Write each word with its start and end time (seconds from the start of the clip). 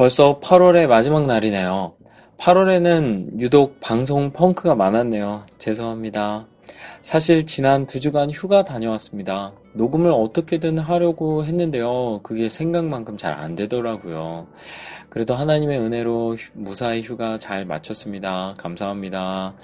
벌써 0.00 0.40
8월의 0.40 0.86
마지막 0.86 1.26
날이네요. 1.26 1.92
8월에는 2.38 3.38
유독 3.38 3.80
방송 3.82 4.32
펑크가 4.32 4.74
많았네요. 4.74 5.42
죄송합니다. 5.58 6.46
사실 7.02 7.44
지난 7.44 7.86
두 7.86 8.00
주간 8.00 8.30
휴가 8.30 8.62
다녀왔습니다. 8.62 9.52
녹음을 9.74 10.10
어떻게든 10.10 10.78
하려고 10.78 11.44
했는데요. 11.44 12.20
그게 12.22 12.48
생각만큼 12.48 13.18
잘 13.18 13.34
안 13.34 13.54
되더라고요. 13.54 14.46
그래도 15.10 15.34
하나님의 15.34 15.78
은혜로 15.78 16.38
무사히 16.54 17.02
휴가 17.02 17.38
잘 17.38 17.66
마쳤습니다. 17.66 18.54
감사합니다. 18.56 19.54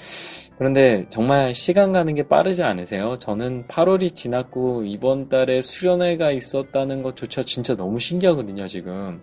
그런데 0.58 1.06
정말 1.08 1.54
시간 1.54 1.92
가는 1.92 2.14
게 2.14 2.28
빠르지 2.28 2.62
않으세요? 2.62 3.16
저는 3.18 3.68
8월이 3.68 4.14
지났고 4.14 4.84
이번 4.84 5.30
달에 5.30 5.62
수련회가 5.62 6.30
있었다는 6.30 7.02
것조차 7.02 7.42
진짜 7.42 7.74
너무 7.74 7.98
신기하거든요, 8.00 8.66
지금. 8.66 9.22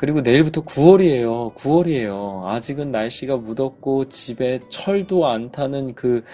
그리고 0.00 0.22
내일부터 0.22 0.64
9월이에요. 0.64 1.54
9월이에요. 1.56 2.46
아직은 2.46 2.90
날씨가 2.90 3.36
무덥고 3.36 4.06
집에 4.06 4.58
철도 4.70 5.26
안 5.26 5.50
타는 5.50 5.94
그, 5.94 6.24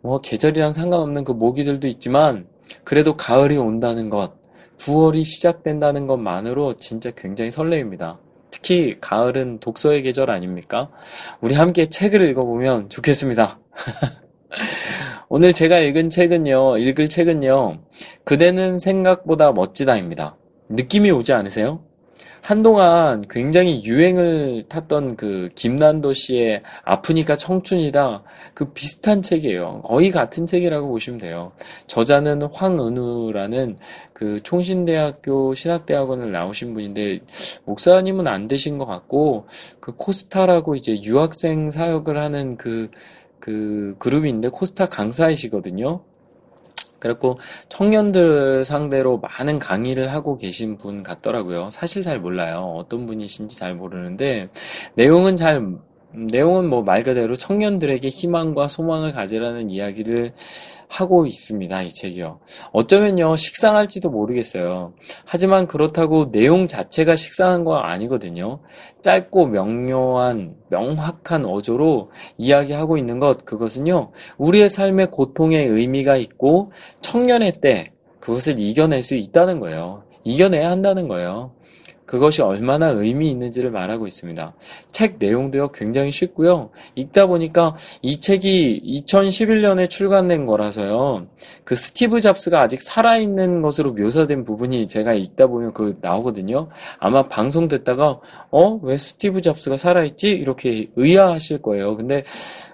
뭐, 0.00 0.20
계절이랑 0.20 0.72
상관없는 0.74 1.24
그 1.24 1.32
모기들도 1.32 1.88
있지만, 1.88 2.46
그래도 2.84 3.16
가을이 3.16 3.56
온다는 3.56 4.10
것, 4.10 4.34
9월이 4.78 5.24
시작된다는 5.24 6.06
것만으로 6.06 6.74
진짜 6.74 7.10
굉장히 7.10 7.50
설레입니다. 7.50 8.20
특히 8.52 8.96
가을은 9.00 9.58
독서의 9.58 10.02
계절 10.02 10.30
아닙니까? 10.30 10.88
우리 11.40 11.56
함께 11.56 11.86
책을 11.86 12.30
읽어보면 12.30 12.90
좋겠습니다. 12.90 13.58
오늘 15.28 15.52
제가 15.52 15.80
읽은 15.80 16.10
책은요, 16.10 16.78
읽을 16.78 17.08
책은요, 17.08 17.80
그대는 18.22 18.78
생각보다 18.78 19.50
멋지다입니다. 19.50 20.36
느낌이 20.68 21.10
오지 21.10 21.32
않으세요? 21.32 21.89
한동안 22.42 23.24
굉장히 23.28 23.84
유행을 23.84 24.64
탔던 24.68 25.16
그 25.16 25.50
김난도 25.54 26.14
씨의 26.14 26.62
아프니까 26.84 27.36
청춘이다. 27.36 28.22
그 28.54 28.72
비슷한 28.72 29.22
책이에요. 29.22 29.82
거의 29.82 30.10
같은 30.10 30.46
책이라고 30.46 30.88
보시면 30.88 31.20
돼요. 31.20 31.52
저자는 31.86 32.42
황은우라는 32.52 33.76
그 34.12 34.40
총신대학교 34.42 35.54
신학대학원을 35.54 36.32
나오신 36.32 36.74
분인데 36.74 37.20
목사님은 37.64 38.26
안 38.26 38.48
되신 38.48 38.78
것 38.78 38.86
같고 38.86 39.46
그 39.80 39.94
코스타라고 39.96 40.74
이제 40.74 41.00
유학생 41.02 41.70
사역을 41.70 42.18
하는 42.18 42.56
그, 42.56 42.90
그 43.38 43.94
그룹이 43.98 44.28
있는데 44.28 44.48
코스타 44.48 44.86
강사이시거든요. 44.86 46.02
그래갖고 47.00 47.38
청년들 47.68 48.64
상대로 48.64 49.18
많은 49.18 49.58
강의를 49.58 50.12
하고 50.12 50.36
계신 50.36 50.76
분 50.76 51.02
같더라고요. 51.02 51.70
사실 51.70 52.02
잘 52.02 52.20
몰라요. 52.20 52.74
어떤 52.78 53.06
분이신지 53.06 53.58
잘 53.58 53.74
모르는데 53.74 54.48
내용은 54.94 55.36
잘 55.36 55.60
내용은 56.12 56.68
뭐 56.68 56.82
말 56.82 57.02
그대로 57.02 57.36
청년들에게 57.36 58.08
희망과 58.08 58.68
소망을 58.68 59.12
가지라는 59.12 59.70
이야기를 59.70 60.32
하고 60.88 61.24
있습니다. 61.26 61.82
이 61.82 61.88
책이요. 61.88 62.40
어쩌면요, 62.72 63.36
식상할지도 63.36 64.10
모르겠어요. 64.10 64.92
하지만 65.24 65.66
그렇다고 65.68 66.32
내용 66.32 66.66
자체가 66.66 67.14
식상한 67.14 67.62
거 67.64 67.76
아니거든요. 67.76 68.60
짧고 69.02 69.46
명료한, 69.46 70.56
명확한 70.68 71.46
어조로 71.46 72.10
이야기하고 72.38 72.96
있는 72.98 73.20
것, 73.20 73.44
그것은요, 73.44 74.10
우리의 74.38 74.68
삶의 74.68 75.12
고통의 75.12 75.64
의미가 75.64 76.16
있고, 76.16 76.72
청년의 77.02 77.52
때 77.60 77.92
그것을 78.18 78.58
이겨낼 78.58 79.04
수 79.04 79.14
있다는 79.14 79.60
거예요. 79.60 80.02
이겨내야 80.24 80.70
한다는 80.70 81.06
거예요. 81.08 81.52
그것이 82.10 82.42
얼마나 82.42 82.88
의미 82.88 83.30
있는지를 83.30 83.70
말하고 83.70 84.08
있습니다. 84.08 84.52
책 84.90 85.18
내용도요, 85.20 85.70
굉장히 85.70 86.10
쉽고요. 86.10 86.70
읽다 86.96 87.26
보니까 87.28 87.76
이 88.02 88.18
책이 88.18 89.04
2011년에 89.06 89.88
출간된 89.88 90.44
거라서요. 90.44 91.28
그 91.62 91.76
스티브 91.76 92.20
잡스가 92.20 92.62
아직 92.62 92.82
살아있는 92.82 93.62
것으로 93.62 93.92
묘사된 93.92 94.44
부분이 94.44 94.88
제가 94.88 95.12
읽다 95.14 95.46
보면 95.46 95.72
그 95.72 95.98
나오거든요. 96.00 96.68
아마 96.98 97.28
방송 97.28 97.68
듣다가, 97.68 98.18
어? 98.50 98.80
왜 98.82 98.98
스티브 98.98 99.40
잡스가 99.40 99.76
살아있지? 99.76 100.32
이렇게 100.32 100.90
의아하실 100.96 101.62
거예요. 101.62 101.96
근데 101.96 102.24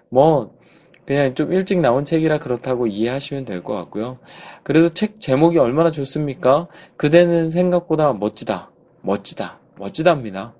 뭐, 0.08 0.56
그냥 1.04 1.34
좀 1.34 1.52
일찍 1.52 1.80
나온 1.80 2.06
책이라 2.06 2.38
그렇다고 2.38 2.86
이해하시면 2.86 3.44
될 3.44 3.62
것 3.62 3.74
같고요. 3.74 4.18
그래도 4.62 4.88
책 4.88 5.20
제목이 5.20 5.58
얼마나 5.58 5.90
좋습니까? 5.90 6.68
그대는 6.96 7.50
생각보다 7.50 8.14
멋지다. 8.14 8.70
멋지다. 9.06 9.60
멋지답니다. 9.78 10.54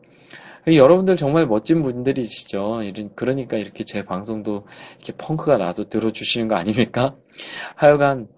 여러분들 0.66 1.16
정말 1.16 1.46
멋진 1.46 1.82
분들이시죠. 1.82 2.80
그러니까 3.14 3.56
이렇게 3.56 3.84
제 3.84 4.04
방송도 4.04 4.66
이렇게 4.96 5.12
펑크가 5.16 5.58
나도 5.58 5.84
들어주시는 5.84 6.48
거 6.48 6.56
아닙니까? 6.56 7.14
하여간, 7.76 8.28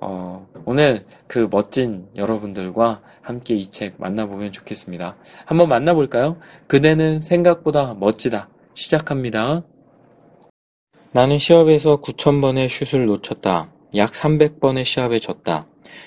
어, 0.00 0.48
오늘 0.64 1.06
그 1.28 1.48
멋진 1.50 2.08
여러분들과 2.16 3.02
함께 3.22 3.54
이 3.54 3.66
책 3.66 3.94
만나보면 3.98 4.52
좋겠습니다. 4.52 5.16
한번 5.44 5.68
만나볼까요? 5.68 6.38
그대는 6.66 7.20
생각보다 7.20 7.94
멋지다. 7.94 8.48
시작합니다. 8.74 9.62
나는 11.12 11.38
시합에서 11.38 12.00
9,000번의 12.02 12.68
슛을 12.68 13.06
놓쳤다. 13.06 13.72
약 13.94 14.10
300번의 14.12 14.84
시합에 14.84 15.18
졌다. 15.18 15.66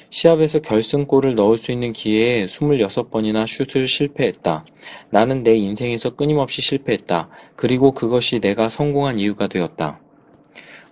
시합에서 0.10 0.60
결승골을 0.60 1.36
넣을 1.36 1.58
수 1.58 1.72
있는 1.72 1.94
기회에 1.94 2.46
26번이나 2.46 3.46
슛을 3.48 3.88
실패했다. 3.88 4.66
나는 5.10 5.44
내 5.44 5.56
인생에서 5.56 6.12
끊임없이 6.12 6.62
실패했다. 6.62 7.30
그리고 7.56 7.92
그것이 7.94 8.40
내가 8.40 8.70
성공한 8.70 9.20
이유가 9.20 9.48
되었다. 9.48 10.00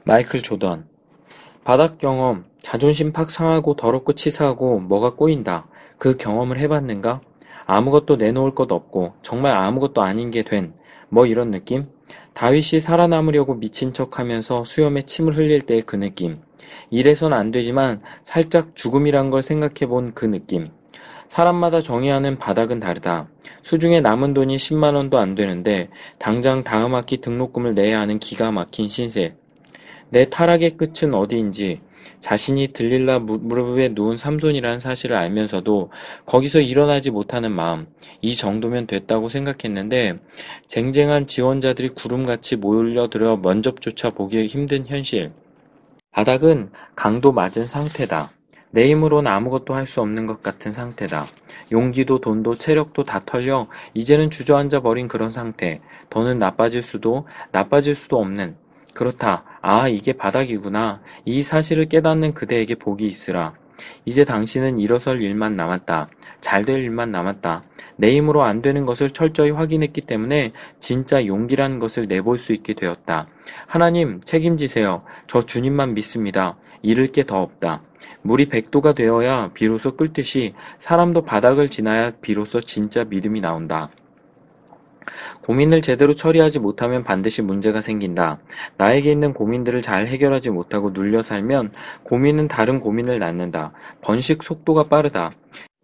마이클 0.04 0.42
조던 0.42 0.86
바닥 1.64 1.98
경험, 1.98 2.46
자존심 2.58 3.12
팍 3.12 3.30
상하고 3.30 3.76
더럽고 3.76 4.14
치사하고 4.14 4.80
뭐가 4.80 5.16
꼬인다. 5.16 5.68
그 5.98 6.16
경험을 6.16 6.60
해봤는가? 6.60 7.22
아무것도 7.66 8.16
내놓을 8.16 8.56
것 8.56 8.72
없고 8.72 9.14
정말 9.22 9.58
아무것도 9.58 10.02
아닌 10.02 10.32
게 10.32 10.44
된 10.44 10.74
뭐 11.10 11.26
이런 11.26 11.52
느낌? 11.52 11.88
다윗이 12.34 12.82
살아남으려고 12.82 13.56
미친 13.56 13.94
척하면서 13.94 14.66
수염에 14.66 15.04
침을 15.04 15.36
흘릴 15.36 15.62
때의 15.62 15.82
그 15.84 15.96
느낌. 15.96 16.40
이래선 16.90 17.34
안 17.34 17.52
되지만 17.52 18.02
살짝 18.24 18.76
죽음이란 18.76 19.30
걸 19.30 19.42
생각해 19.42 19.86
본 19.88 20.08
그 20.14 20.26
느낌. 20.26 20.70
사람마다 21.28 21.82
정의하는 21.82 22.38
바닥은 22.38 22.80
다르다. 22.80 23.28
수중에 23.62 24.02
남은 24.02 24.34
돈이 24.34 24.56
10만 24.56 24.96
원도 24.96 25.18
안 25.18 25.36
되는데 25.36 25.90
당장 26.18 26.64
다음 26.64 26.96
학기 26.96 27.18
등록금을 27.18 27.76
내야 27.76 28.00
하는 28.00 28.18
기가 28.18 28.52
막힌 28.52 28.88
신세. 28.88 29.36
내 30.10 30.30
타락의 30.30 30.72
끝은 30.72 31.14
어디인지 31.14 31.82
자신이 32.22 32.70
들릴라 32.70 33.20
무릎에 33.20 33.90
누운 33.90 34.18
삼손이라는 34.18 34.80
사실을 34.80 35.18
알면서도 35.18 35.92
거기서 36.26 36.62
일어나지 36.62 37.12
못하는 37.12 37.52
마음, 37.52 37.88
이 38.22 38.34
정도면 38.36 38.88
됐다고 38.88 39.28
생각했는데 39.30 40.18
쟁쟁한 40.68 41.28
지원자들이 41.28 41.90
구름같이 41.90 42.56
몰려들어 42.56 43.38
면접조차 43.38 44.12
보기 44.12 44.48
힘든 44.48 44.88
현실. 44.88 45.34
바닥은 46.18 46.72
강도 46.96 47.32
맞은 47.32 47.68
상태다. 47.68 48.32
내 48.72 48.90
힘으로는 48.90 49.32
아무것도 49.32 49.76
할 49.76 49.86
수 49.86 50.02
없는 50.02 50.26
것 50.26 50.42
같은 50.42 50.72
상태다. 50.72 51.28
용기도 51.72 52.20
돈도 52.20 52.58
체력도 52.58 53.04
다 53.04 53.22
털려 53.24 53.68
이제는 53.94 54.32
주저앉아 54.32 54.80
버린 54.80 55.08
그런 55.08 55.32
상태. 55.32 55.80
더는 56.10 56.40
나빠질 56.40 56.82
수도 56.82 57.28
나빠질 57.52 57.94
수도 57.94 58.20
없는 58.20 58.56
그렇다. 58.96 59.44
아, 59.62 59.88
이게 59.88 60.12
바닥이구나. 60.12 61.02
이 61.24 61.44
사실을 61.44 61.86
깨닫는 61.86 62.34
그대에게 62.34 62.74
복이 62.74 63.06
있으라. 63.06 63.54
이제 64.06 64.26
당신은 64.26 64.80
일어설 64.80 65.22
일만 65.22 65.56
남았다. 65.56 66.10
잘 66.42 66.66
될 66.66 66.84
일만 66.84 67.12
남았다. 67.12 67.64
내 67.98 68.16
힘으로 68.16 68.44
안 68.44 68.62
되는 68.62 68.86
것을 68.86 69.10
철저히 69.10 69.52
확인했기 69.52 70.02
때문에 70.02 70.52
진짜 70.80 71.26
용기라는 71.26 71.80
것을 71.80 72.08
내볼 72.08 72.38
수 72.38 72.54
있게 72.54 72.74
되었다. 72.74 73.28
하나님, 73.66 74.22
책임지세요. 74.24 75.04
저 75.28 75.42
주님만 75.42 75.94
믿습니다. 75.96 76.58
잃을 76.82 77.08
게 77.08 77.24
더 77.24 77.42
없다. 77.42 77.82
물이 78.22 78.50
백도가 78.50 78.94
되어야 78.94 79.52
비로소 79.54 79.96
끓듯이 79.96 80.54
사람도 80.80 81.24
바닥을 81.24 81.70
지나야 81.70 82.12
비로소 82.22 82.62
진짜 82.62 83.04
믿음이 83.04 83.42
나온다. 83.42 83.90
고민을 85.42 85.82
제대로 85.82 86.14
처리하지 86.14 86.60
못하면 86.60 87.04
반드시 87.04 87.42
문제가 87.42 87.82
생긴다. 87.82 88.40
나에게 88.78 89.12
있는 89.12 89.34
고민들을 89.34 89.82
잘 89.82 90.08
해결하지 90.08 90.50
못하고 90.50 90.92
눌려 90.92 91.24
살면 91.24 91.72
고민은 92.04 92.48
다른 92.50 92.80
고민을 92.82 93.20
낳는다. 93.20 93.72
번식 94.02 94.44
속도가 94.44 94.90
빠르다. 94.90 95.32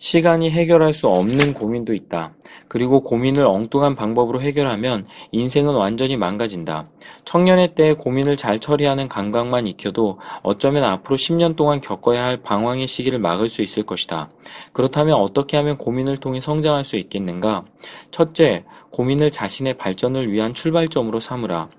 시간이 0.04 0.50
해결할 0.50 0.94
수 0.94 1.08
없는 1.08 1.54
고민도 1.54 1.94
있다. 1.94 2.34
그리고 2.68 3.04
고민을 3.04 3.46
엉뚱한 3.46 3.96
방법으로 3.96 4.42
해결하면 4.42 5.08
인생은 5.32 5.76
완전히 5.76 6.18
망가진다. 6.18 6.90
청년의 7.24 7.74
때에 7.76 7.94
고민을 7.94 8.36
잘 8.36 8.60
처리하는 8.60 9.08
감각만 9.08 9.66
익혀도 9.66 10.20
어쩌면 10.42 10.84
앞으로 10.84 11.16
10년 11.16 11.56
동안 11.56 11.80
겪어야 11.80 12.26
할 12.26 12.36
방황의 12.44 12.86
시기를 12.86 13.18
막을 13.20 13.48
수 13.48 13.62
있을 13.62 13.84
것이다. 13.84 14.30
그렇다면 14.74 15.16
어떻게 15.16 15.56
하면 15.56 15.78
고민을 15.78 16.18
통해 16.18 16.42
성장할 16.42 16.84
수 16.84 16.98
있겠는가? 16.98 17.64
첫째, 18.12 18.66
고민을 18.92 19.32
자신의 19.32 19.76
발전을 19.76 20.30
위한 20.30 20.54
출발점으로 20.54 21.22
삼으라. 21.22 21.70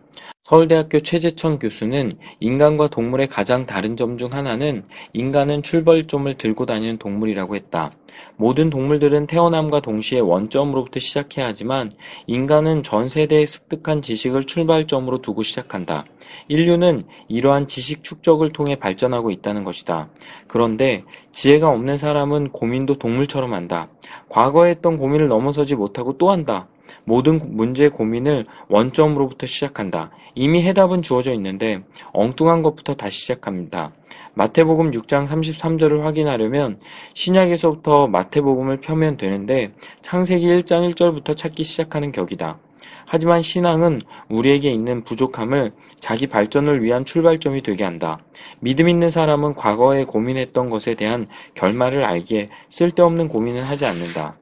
서울대학교 0.44 1.00
최재천 1.00 1.58
교수는 1.58 2.12
인간과 2.38 2.88
동물의 2.88 3.28
가장 3.28 3.64
다른 3.64 3.96
점 3.96 4.18
중 4.18 4.32
하나는 4.32 4.84
인간은 5.14 5.62
출발점을 5.62 6.36
들고 6.36 6.66
다니는 6.66 6.98
동물이라고 6.98 7.56
했다. 7.56 7.92
모든 8.36 8.68
동물들은 8.68 9.26
태어남과 9.26 9.80
동시에 9.80 10.20
원점으로부터 10.20 11.00
시작해야 11.00 11.46
하지만 11.46 11.90
인간은 12.26 12.82
전 12.82 13.08
세대에 13.08 13.46
습득한 13.46 14.02
지식을 14.02 14.44
출발점으로 14.44 15.22
두고 15.22 15.42
시작한다. 15.42 16.04
인류는 16.48 17.04
이러한 17.28 17.66
지식 17.66 18.04
축적을 18.04 18.52
통해 18.52 18.76
발전하고 18.76 19.30
있다는 19.30 19.64
것이다. 19.64 20.10
그런데 20.46 21.04
지혜가 21.32 21.70
없는 21.70 21.96
사람은 21.96 22.50
고민도 22.50 22.98
동물처럼 22.98 23.54
한다. 23.54 23.88
과거에 24.28 24.70
했던 24.72 24.98
고민을 24.98 25.28
넘어서지 25.28 25.74
못하고 25.74 26.18
또 26.18 26.30
한다. 26.30 26.68
모든 27.04 27.40
문제 27.56 27.88
고민을 27.88 28.46
원점으로부터 28.68 29.46
시작한다. 29.46 30.10
이미 30.34 30.62
해답은 30.62 31.02
주어져 31.02 31.32
있는데 31.32 31.82
엉뚱한 32.12 32.62
것부터 32.62 32.94
다시 32.94 33.20
시작합니다. 33.20 33.92
마태복음 34.34 34.90
6장 34.90 35.26
33절을 35.28 36.00
확인하려면 36.00 36.80
신약에서부터 37.14 38.08
마태복음을 38.08 38.80
펴면 38.80 39.16
되는데 39.16 39.72
창세기 40.02 40.46
1장 40.46 40.92
1절부터 40.94 41.36
찾기 41.36 41.64
시작하는 41.64 42.12
격이다. 42.12 42.58
하지만 43.06 43.42
신앙은 43.42 44.02
우리에게 44.28 44.70
있는 44.70 45.04
부족함을 45.04 45.72
자기 46.00 46.26
발전을 46.26 46.82
위한 46.82 47.04
출발점이 47.04 47.62
되게 47.62 47.84
한다. 47.84 48.18
믿음 48.60 48.88
있는 48.88 49.10
사람은 49.10 49.54
과거에 49.54 50.04
고민했던 50.04 50.70
것에 50.70 50.94
대한 50.94 51.26
결말을 51.54 52.04
알기에 52.04 52.50
쓸데없는 52.70 53.28
고민을 53.28 53.68
하지 53.68 53.86
않는다. 53.86 54.38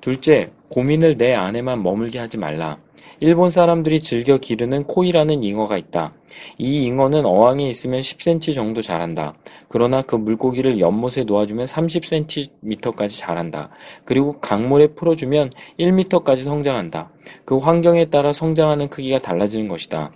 둘째, 0.00 0.52
고민을 0.70 1.16
내 1.16 1.34
안에만 1.34 1.82
머물게 1.82 2.18
하지 2.18 2.38
말라. 2.38 2.78
일본 3.22 3.50
사람들이 3.50 4.00
즐겨 4.00 4.38
기르는 4.38 4.84
코이라는 4.84 5.42
잉어가 5.42 5.76
있다. 5.76 6.14
이 6.56 6.84
잉어는 6.84 7.26
어항에 7.26 7.68
있으면 7.68 8.00
10cm 8.00 8.54
정도 8.54 8.80
자란다. 8.80 9.34
그러나 9.68 10.00
그 10.00 10.16
물고기를 10.16 10.80
연못에 10.80 11.24
놓아주면 11.24 11.66
30cm까지 11.66 13.18
자란다. 13.18 13.68
그리고 14.06 14.40
강물에 14.40 14.94
풀어주면 14.94 15.50
1m까지 15.78 16.44
성장한다. 16.44 17.10
그 17.44 17.58
환경에 17.58 18.06
따라 18.06 18.32
성장하는 18.32 18.88
크기가 18.88 19.18
달라지는 19.18 19.68
것이다. 19.68 20.12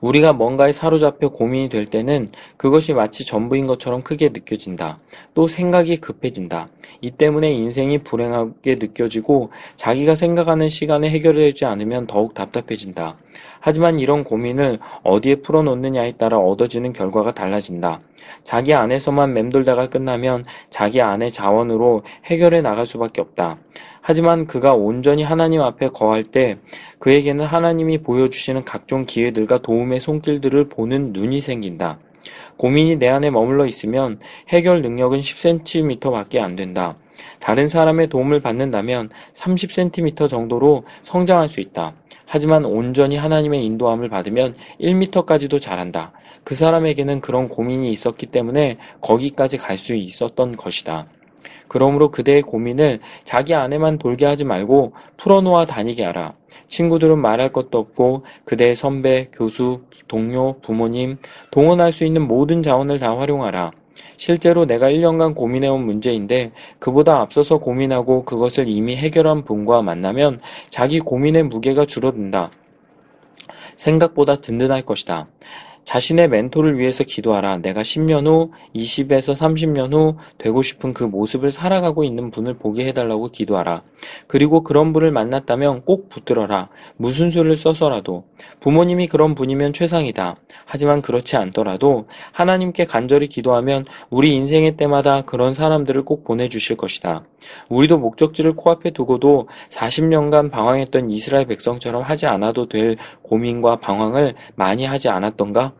우리가 0.00 0.32
뭔가에 0.32 0.72
사로잡혀 0.72 1.28
고민이 1.28 1.68
될 1.68 1.86
때는 1.86 2.30
그것이 2.56 2.94
마치 2.94 3.24
전부인 3.24 3.66
것처럼 3.66 4.02
크게 4.02 4.28
느껴진다. 4.28 4.98
또 5.34 5.48
생각이 5.48 5.96
급해진다. 5.96 6.68
이 7.00 7.10
때문에 7.10 7.52
인생이 7.52 7.98
불행하게 7.98 8.76
느껴지고 8.76 9.50
자기가 9.76 10.14
생각하는 10.14 10.68
시간에 10.68 11.10
해결되지 11.10 11.64
않으면 11.64 12.06
더욱 12.06 12.34
답답해진다. 12.34 13.16
하지만 13.60 13.98
이런 13.98 14.24
고민을 14.24 14.78
어디에 15.02 15.36
풀어놓느냐에 15.36 16.12
따라 16.12 16.38
얻어지는 16.38 16.92
결과가 16.92 17.34
달라진다. 17.34 18.00
자기 18.42 18.74
안에서만 18.74 19.32
맴돌다가 19.32 19.88
끝나면 19.88 20.44
자기 20.70 21.00
안의 21.00 21.30
자원으로 21.30 22.02
해결해 22.24 22.60
나갈 22.60 22.86
수밖에 22.86 23.20
없다. 23.20 23.58
하지만 24.10 24.46
그가 24.46 24.72
온전히 24.72 25.22
하나님 25.22 25.60
앞에 25.60 25.88
거할 25.88 26.22
때 26.22 26.56
그에게는 26.98 27.44
하나님이 27.44 27.98
보여주시는 27.98 28.64
각종 28.64 29.04
기회들과 29.04 29.58
도움의 29.58 30.00
손길들을 30.00 30.70
보는 30.70 31.12
눈이 31.12 31.42
생긴다. 31.42 31.98
고민이 32.56 32.96
내 32.96 33.08
안에 33.08 33.28
머물러 33.28 33.66
있으면 33.66 34.18
해결 34.48 34.80
능력은 34.80 35.18
10cm 35.18 36.10
밖에 36.10 36.40
안 36.40 36.56
된다. 36.56 36.96
다른 37.38 37.68
사람의 37.68 38.08
도움을 38.08 38.40
받는다면 38.40 39.10
30cm 39.34 40.30
정도로 40.30 40.84
성장할 41.02 41.50
수 41.50 41.60
있다. 41.60 41.92
하지만 42.24 42.64
온전히 42.64 43.18
하나님의 43.18 43.62
인도함을 43.62 44.08
받으면 44.08 44.54
1m까지도 44.80 45.60
자란다. 45.60 46.12
그 46.44 46.54
사람에게는 46.54 47.20
그런 47.20 47.46
고민이 47.50 47.92
있었기 47.92 48.24
때문에 48.24 48.78
거기까지 49.02 49.58
갈 49.58 49.76
수 49.76 49.94
있었던 49.94 50.56
것이다. 50.56 51.08
그러므로 51.68 52.10
그대의 52.10 52.42
고민을 52.42 53.00
자기 53.24 53.54
안에만 53.54 53.98
돌게 53.98 54.26
하지 54.26 54.44
말고 54.44 54.92
풀어놓아 55.16 55.64
다니게 55.64 56.04
하라. 56.04 56.34
친구들은 56.68 57.18
말할 57.18 57.52
것도 57.52 57.78
없고 57.78 58.24
그대의 58.44 58.74
선배, 58.74 59.28
교수, 59.32 59.82
동료, 60.06 60.58
부모님, 60.60 61.18
동원할 61.50 61.92
수 61.92 62.04
있는 62.04 62.26
모든 62.26 62.62
자원을 62.62 62.98
다 62.98 63.16
활용하라. 63.16 63.72
실제로 64.16 64.66
내가 64.66 64.90
1년간 64.90 65.34
고민해온 65.34 65.84
문제인데 65.84 66.52
그보다 66.78 67.20
앞서서 67.20 67.58
고민하고 67.58 68.24
그것을 68.24 68.68
이미 68.68 68.96
해결한 68.96 69.44
분과 69.44 69.82
만나면 69.82 70.40
자기 70.70 70.98
고민의 70.98 71.44
무게가 71.44 71.86
줄어든다. 71.86 72.50
생각보다 73.76 74.36
든든할 74.36 74.82
것이다. 74.82 75.28
자신의 75.88 76.28
멘토를 76.28 76.78
위해서 76.78 77.02
기도하라. 77.02 77.56
내가 77.58 77.80
10년 77.80 78.26
후, 78.26 78.52
20에서 78.76 79.32
30년 79.32 79.94
후 79.94 80.18
되고 80.36 80.60
싶은 80.60 80.92
그 80.92 81.02
모습을 81.02 81.50
살아가고 81.50 82.04
있는 82.04 82.30
분을 82.30 82.58
보게 82.58 82.86
해달라고 82.88 83.28
기도하라. 83.28 83.84
그리고 84.26 84.62
그런 84.62 84.92
분을 84.92 85.10
만났다면 85.12 85.86
꼭 85.86 86.10
붙들어라. 86.10 86.68
무슨 86.98 87.30
수를 87.30 87.56
써서라도. 87.56 88.24
부모님이 88.60 89.06
그런 89.06 89.34
분이면 89.34 89.72
최상이다. 89.72 90.36
하지만 90.66 91.00
그렇지 91.00 91.38
않더라도 91.38 92.06
하나님께 92.32 92.84
간절히 92.84 93.26
기도하면 93.26 93.86
우리 94.10 94.34
인생의 94.34 94.76
때마다 94.76 95.22
그런 95.22 95.54
사람들을 95.54 96.04
꼭 96.04 96.22
보내주실 96.24 96.76
것이다. 96.76 97.24
우리도 97.70 97.96
목적지를 97.96 98.52
코앞에 98.52 98.90
두고도 98.90 99.48
40년간 99.70 100.50
방황했던 100.50 101.08
이스라엘 101.08 101.46
백성처럼 101.46 102.02
하지 102.02 102.26
않아도 102.26 102.68
될 102.68 102.96
고민과 103.22 103.76
방황을 103.76 104.34
많이 104.54 104.84
하지 104.84 105.08
않았던가? 105.08 105.72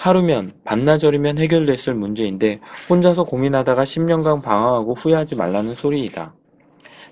하루면 0.00 0.52
반나절이면 0.64 1.36
해결됐을 1.36 1.94
문제인데 1.94 2.60
혼자서 2.88 3.24
고민하다가 3.24 3.84
10년간 3.84 4.42
방황하고 4.42 4.94
후회하지 4.94 5.36
말라는 5.36 5.74
소리이다. 5.74 6.32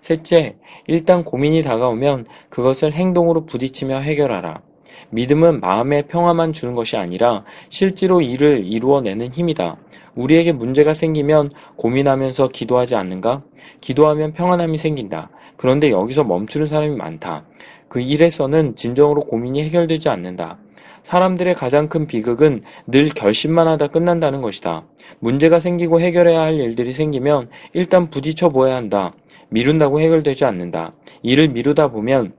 셋째, 0.01 0.57
일단 0.87 1.23
고민이 1.23 1.61
다가오면 1.61 2.25
그것을 2.49 2.93
행동으로 2.93 3.45
부딪히며 3.45 3.99
해결하라. 3.99 4.63
믿음은 5.11 5.61
마음의 5.61 6.09
평화만 6.09 6.55
주는 6.55 6.75
것이 6.75 6.97
아니라 6.97 7.45
실제로 7.69 8.23
일을 8.23 8.65
이루어내는 8.65 9.35
힘이다. 9.35 9.77
우리에게 10.15 10.53
문제가 10.53 10.95
생기면 10.95 11.51
고민하면서 11.77 12.49
기도하지 12.49 12.97
않는가? 12.97 13.43
기도하면 13.83 14.33
평안함이 14.33 14.79
생긴다. 14.79 15.29
그런데 15.59 15.91
여기서 15.91 16.25
멈추는 16.25 16.69
사람이 16.69 16.97
많다. 16.97 17.45
그 17.89 18.01
일에서는 18.01 18.77
진정으로 18.77 19.25
고민이 19.25 19.63
해결되지 19.65 20.09
않는다. 20.09 20.59
사람들의 21.13 21.55
가장 21.55 21.89
큰 21.89 22.07
비극은 22.07 22.61
늘 22.87 23.09
결심만 23.09 23.67
하다 23.67 23.87
끝난다는 23.87 24.43
것이다. 24.43 24.85
문제가 25.21 25.59
생기고 25.59 26.01
해결해야 26.01 26.39
할 26.39 26.61
일들이 26.61 26.93
생기면 26.93 27.49
일단 27.73 28.11
부딪혀 28.11 28.51
보아야 28.51 28.77
한다. 28.77 29.15
미룬다고 29.49 30.01
해결되지 30.01 30.45
않는다. 30.45 30.93
일을 31.23 31.49
미루다 31.49 31.89
보면 31.89 32.35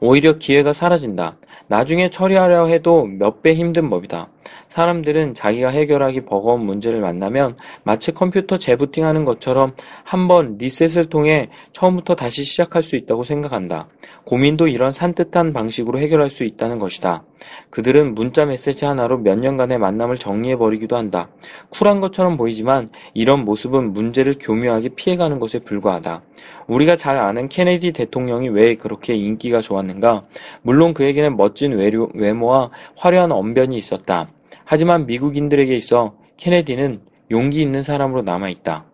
오히려 0.00 0.38
기회가 0.38 0.72
사라진다. 0.72 1.36
나중에 1.66 2.08
처리하려 2.08 2.68
해도 2.68 3.04
몇 3.04 3.42
배 3.42 3.52
힘든 3.52 3.90
법이다. 3.90 4.30
사람들은 4.68 5.34
자기가 5.34 5.68
해결하기 5.68 6.22
버거운 6.22 6.64
문제를 6.64 7.00
만나면 7.00 7.56
마치 7.84 8.12
컴퓨터 8.12 8.56
재부팅하는 8.56 9.24
것처럼 9.24 9.74
한번 10.04 10.56
리셋을 10.58 11.08
통해 11.08 11.50
처음부터 11.72 12.16
다시 12.16 12.42
시작할 12.42 12.82
수 12.82 12.96
있다고 12.96 13.24
생각한다. 13.24 13.88
고민도 14.24 14.68
이런 14.68 14.92
산뜻한 14.92 15.52
방식으로 15.52 15.98
해결할 15.98 16.30
수 16.30 16.44
있다는 16.44 16.78
것이다. 16.78 17.24
그들은 17.70 18.14
문자 18.14 18.44
메시지 18.44 18.84
하나로 18.84 19.18
몇 19.18 19.38
년간의 19.38 19.78
만남을 19.78 20.18
정리해버리기도 20.18 20.96
한다. 20.96 21.28
쿨한 21.70 22.00
것처럼 22.00 22.36
보이지만 22.36 22.88
이런 23.14 23.44
모습은 23.44 23.92
문제를 23.92 24.36
교묘하게 24.40 24.90
피해가는 24.90 25.38
것에 25.40 25.60
불과하다. 25.60 26.22
우리가 26.66 26.96
잘 26.96 27.18
아는 27.18 27.48
케네디 27.48 27.92
대통령이 27.92 28.48
왜 28.48 28.76
그렇게 28.76 29.14
인기가 29.14 29.60
좋았는가? 29.60 30.24
물론 30.62 30.94
그에게는 30.94 31.36
멋진 31.36 31.72
외모와 32.14 32.70
화려한 32.96 33.32
언변이 33.32 33.76
있었다. 33.76 34.28
하지만 34.74 35.04
미국인들에게 35.04 35.76
있어 35.76 36.14
케네디는 36.38 37.02
용기 37.30 37.60
있는 37.60 37.82
사람으로 37.82 38.22
남아있다. 38.22 38.86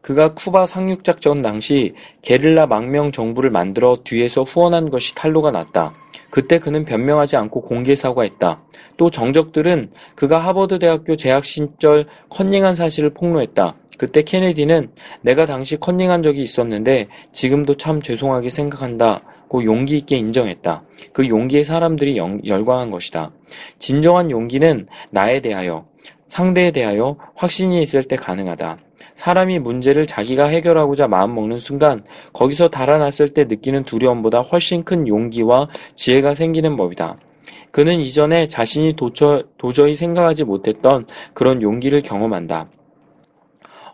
그가 0.00 0.32
쿠바 0.32 0.64
상륙작전 0.64 1.42
당시 1.42 1.92
게릴라 2.22 2.66
망명 2.66 3.12
정부를 3.12 3.50
만들어 3.50 3.98
뒤에서 4.02 4.44
후원한 4.44 4.88
것이 4.88 5.14
탄로가 5.14 5.50
났다. 5.50 5.92
그때 6.30 6.58
그는 6.58 6.86
변명하지 6.86 7.36
않고 7.36 7.60
공개 7.60 7.94
사과했다. 7.94 8.62
또 8.96 9.10
정적들은 9.10 9.90
그가 10.14 10.38
하버드 10.38 10.78
대학교 10.78 11.16
재학 11.16 11.44
시절 11.44 12.06
컨닝한 12.30 12.74
사실을 12.74 13.10
폭로했다. 13.10 13.76
그때 13.98 14.22
케네디는 14.22 14.90
내가 15.20 15.44
당시 15.44 15.76
컨닝한 15.76 16.22
적이 16.22 16.42
있었는데 16.44 17.08
지금도 17.30 17.74
참 17.76 18.00
죄송하게 18.00 18.48
생각한다 18.48 19.20
고 19.54 19.64
용기 19.64 19.98
있게 19.98 20.16
인정했다. 20.16 20.82
그 21.12 21.28
용기에 21.28 21.62
사람들이 21.62 22.16
영, 22.16 22.40
열광한 22.44 22.90
것이다. 22.90 23.30
진정한 23.78 24.32
용기는 24.32 24.88
나에 25.12 25.38
대하여, 25.38 25.86
상대에 26.26 26.72
대하여 26.72 27.16
확신이 27.36 27.80
있을 27.80 28.02
때 28.02 28.16
가능하다. 28.16 28.78
사람이 29.14 29.60
문제를 29.60 30.08
자기가 30.08 30.46
해결하고자 30.46 31.06
마음먹는 31.06 31.60
순간 31.60 32.02
거기서 32.32 32.70
달아났을 32.70 33.28
때 33.28 33.44
느끼는 33.44 33.84
두려움보다 33.84 34.40
훨씬 34.40 34.82
큰 34.82 35.06
용기와 35.06 35.68
지혜가 35.94 36.34
생기는 36.34 36.76
법이다. 36.76 37.16
그는 37.70 38.00
이전에 38.00 38.48
자신이 38.48 38.96
도처, 38.96 39.44
도저히 39.56 39.94
생각하지 39.94 40.42
못했던 40.42 41.06
그런 41.32 41.62
용기를 41.62 42.02
경험한다. 42.02 42.70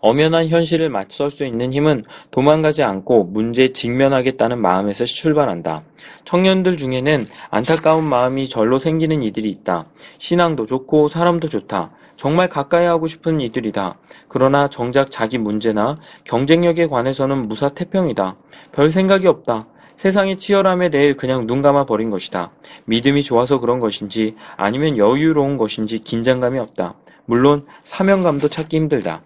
엄연한 0.00 0.48
현실을 0.48 0.88
맞설 0.88 1.30
수 1.30 1.44
있는 1.44 1.72
힘은 1.72 2.04
도망가지 2.30 2.82
않고 2.82 3.24
문제에 3.24 3.68
직면하겠다는 3.68 4.60
마음에서 4.60 5.04
출발한다. 5.04 5.82
청년들 6.24 6.76
중에는 6.76 7.26
안타까운 7.50 8.04
마음이 8.04 8.48
절로 8.48 8.78
생기는 8.78 9.22
이들이 9.22 9.50
있다. 9.50 9.86
신앙도 10.18 10.66
좋고 10.66 11.08
사람도 11.08 11.48
좋다. 11.48 11.90
정말 12.16 12.48
가까이 12.48 12.84
하고 12.84 13.06
싶은 13.08 13.40
이들이다. 13.40 13.96
그러나 14.28 14.68
정작 14.68 15.10
자기 15.10 15.38
문제나 15.38 15.98
경쟁력에 16.24 16.86
관해서는 16.86 17.48
무사태평이다. 17.48 18.36
별 18.72 18.90
생각이 18.90 19.26
없다. 19.26 19.66
세상의 19.96 20.38
치열함에 20.38 20.88
대해 20.88 21.12
그냥 21.12 21.46
눈 21.46 21.60
감아 21.60 21.84
버린 21.84 22.08
것이다. 22.08 22.52
믿음이 22.86 23.22
좋아서 23.22 23.60
그런 23.60 23.80
것인지 23.80 24.34
아니면 24.56 24.96
여유로운 24.96 25.58
것인지 25.58 25.98
긴장감이 25.98 26.58
없다. 26.58 26.94
물론 27.26 27.66
사명감도 27.82 28.48
찾기 28.48 28.76
힘들다. 28.76 29.22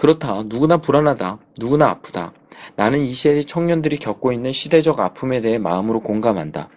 그렇다. 0.00 0.44
누구나 0.46 0.78
불안하다. 0.78 1.38
누구나 1.58 1.90
아프다. 1.90 2.32
나는 2.74 3.00
이 3.00 3.12
시대의 3.12 3.44
청년들이 3.44 3.98
겪고 3.98 4.32
있는 4.32 4.50
시대적 4.50 4.98
아픔에 4.98 5.42
대해 5.42 5.58
마음으로 5.58 6.00
공감한다. 6.00 6.70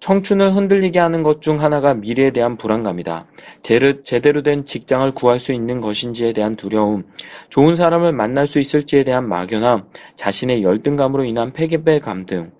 청춘을 0.00 0.54
흔들리게 0.54 0.98
하는 0.98 1.22
것 1.22 1.42
중 1.42 1.60
하나가 1.60 1.92
미래에 1.92 2.30
대한 2.30 2.56
불안감이다. 2.56 3.26
제대로 3.62 4.42
된 4.42 4.64
직장을 4.64 5.12
구할 5.12 5.38
수 5.38 5.52
있는 5.52 5.82
것인지에 5.82 6.32
대한 6.32 6.56
두려움, 6.56 7.02
좋은 7.50 7.76
사람을 7.76 8.12
만날 8.12 8.46
수 8.46 8.58
있을지에 8.58 9.04
대한 9.04 9.28
막연함, 9.28 9.84
자신의 10.16 10.62
열등감으로 10.62 11.26
인한 11.26 11.52
패배감 11.52 12.24
등. 12.24 12.52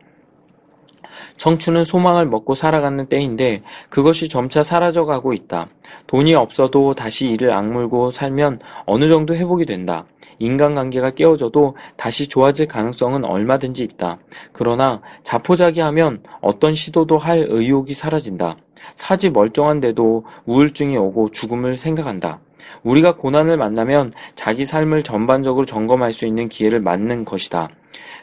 청춘은 1.43 1.83
소망을 1.83 2.25
먹고 2.27 2.55
살아가는 2.55 3.05
때인데 3.07 3.63
그것이 3.91 4.29
점차 4.29 4.63
사라져가고 4.63 5.33
있다. 5.33 5.67
돈이 6.07 6.37
없어도 6.37 6.95
다시 6.95 7.31
이를 7.31 7.51
악물고 7.51 8.13
살면 8.13 8.61
어느 8.87 9.09
정도 9.09 9.35
회복이 9.35 9.67
된다. 9.67 10.05
인간관계가 10.39 11.11
깨어져도 11.11 11.77
다시 11.97 12.29
좋아질 12.29 12.69
가능성은 12.69 13.25
얼마든지 13.25 13.83
있다. 13.83 14.19
그러나 14.53 15.01
자포자기하면 15.25 16.23
어떤 16.43 16.77
시도도 16.77 17.19
할 17.19 17.45
의욕이 17.49 17.93
사라진다. 17.95 18.57
사지 18.95 19.29
멀쩡한데도 19.29 20.25
우울증이 20.47 20.97
오고 20.97 21.31
죽음을 21.31 21.77
생각한다. 21.77 22.39
우리가 22.83 23.17
고난을 23.17 23.57
만나면 23.57 24.13
자기 24.35 24.65
삶을 24.65 25.03
전반적으로 25.03 25.65
점검할 25.65 26.13
수 26.13 26.27
있는 26.27 26.49
기회를 26.49 26.81
맞는 26.81 27.25
것이다. 27.25 27.69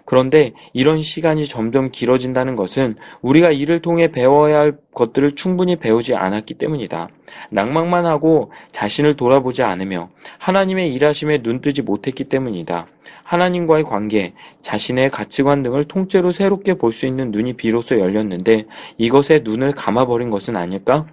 그런데 0.05 0.53
이런 0.74 1.03
시간이 1.03 1.46
점점 1.46 1.91
길어진다는 1.91 2.55
것은 2.55 2.96
우리가 3.22 3.51
이를 3.51 3.79
통해 3.79 4.08
배워야 4.08 4.58
할 4.58 4.77
것들을 4.96 5.36
충분히 5.36 5.75
배우지 5.75 6.15
않았기 6.15 6.55
때문이다. 6.55 7.10
낭만만 7.51 8.08
하고 8.08 8.51
자신을 8.72 9.15
돌아보지 9.15 9.62
않으며 9.62 10.10
하나님의 10.39 10.91
일하심에 10.93 11.39
눈뜨지 11.43 11.84
못했기 11.84 12.24
때문이다. 12.24 12.88
하나님과의 13.24 13.84
관계, 13.84 14.34
자신의 14.62 15.12
가치관 15.12 15.62
등을 15.62 15.86
통째로 15.86 16.31
새롭게 16.31 16.74
볼 16.74 16.91
수 16.91 17.05
있는 17.05 17.29
눈이 17.29 17.53
비로소 17.53 18.00
열렸는데 18.00 18.65
이것에 18.98 19.41
눈을 19.43 19.74
감아버린 19.74 20.31
것은 20.31 20.55
아닐까? 20.55 21.05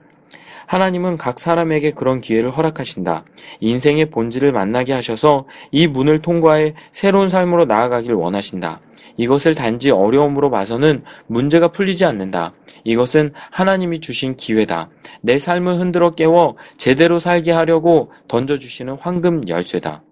하나님은 0.66 1.16
각 1.16 1.38
사람에게 1.38 1.92
그런 1.92 2.20
기회를 2.20 2.50
허락하신다. 2.50 3.24
인생의 3.60 4.10
본질을 4.10 4.52
만나게 4.52 4.92
하셔서 4.92 5.46
이 5.70 5.86
문을 5.86 6.22
통과해 6.22 6.74
새로운 6.92 7.28
삶으로 7.28 7.64
나아가길 7.64 8.12
원하신다. 8.12 8.80
이것을 9.16 9.54
단지 9.54 9.90
어려움으로 9.90 10.50
봐서는 10.50 11.02
문제가 11.26 11.68
풀리지 11.68 12.04
않는다. 12.04 12.52
이것은 12.84 13.32
하나님이 13.50 14.00
주신 14.00 14.36
기회다. 14.36 14.90
내 15.22 15.38
삶을 15.38 15.78
흔들어 15.78 16.10
깨워 16.10 16.56
제대로 16.76 17.18
살게 17.18 17.52
하려고 17.52 18.10
던져주시는 18.28 18.98
황금 19.00 19.48
열쇠다. 19.48 20.02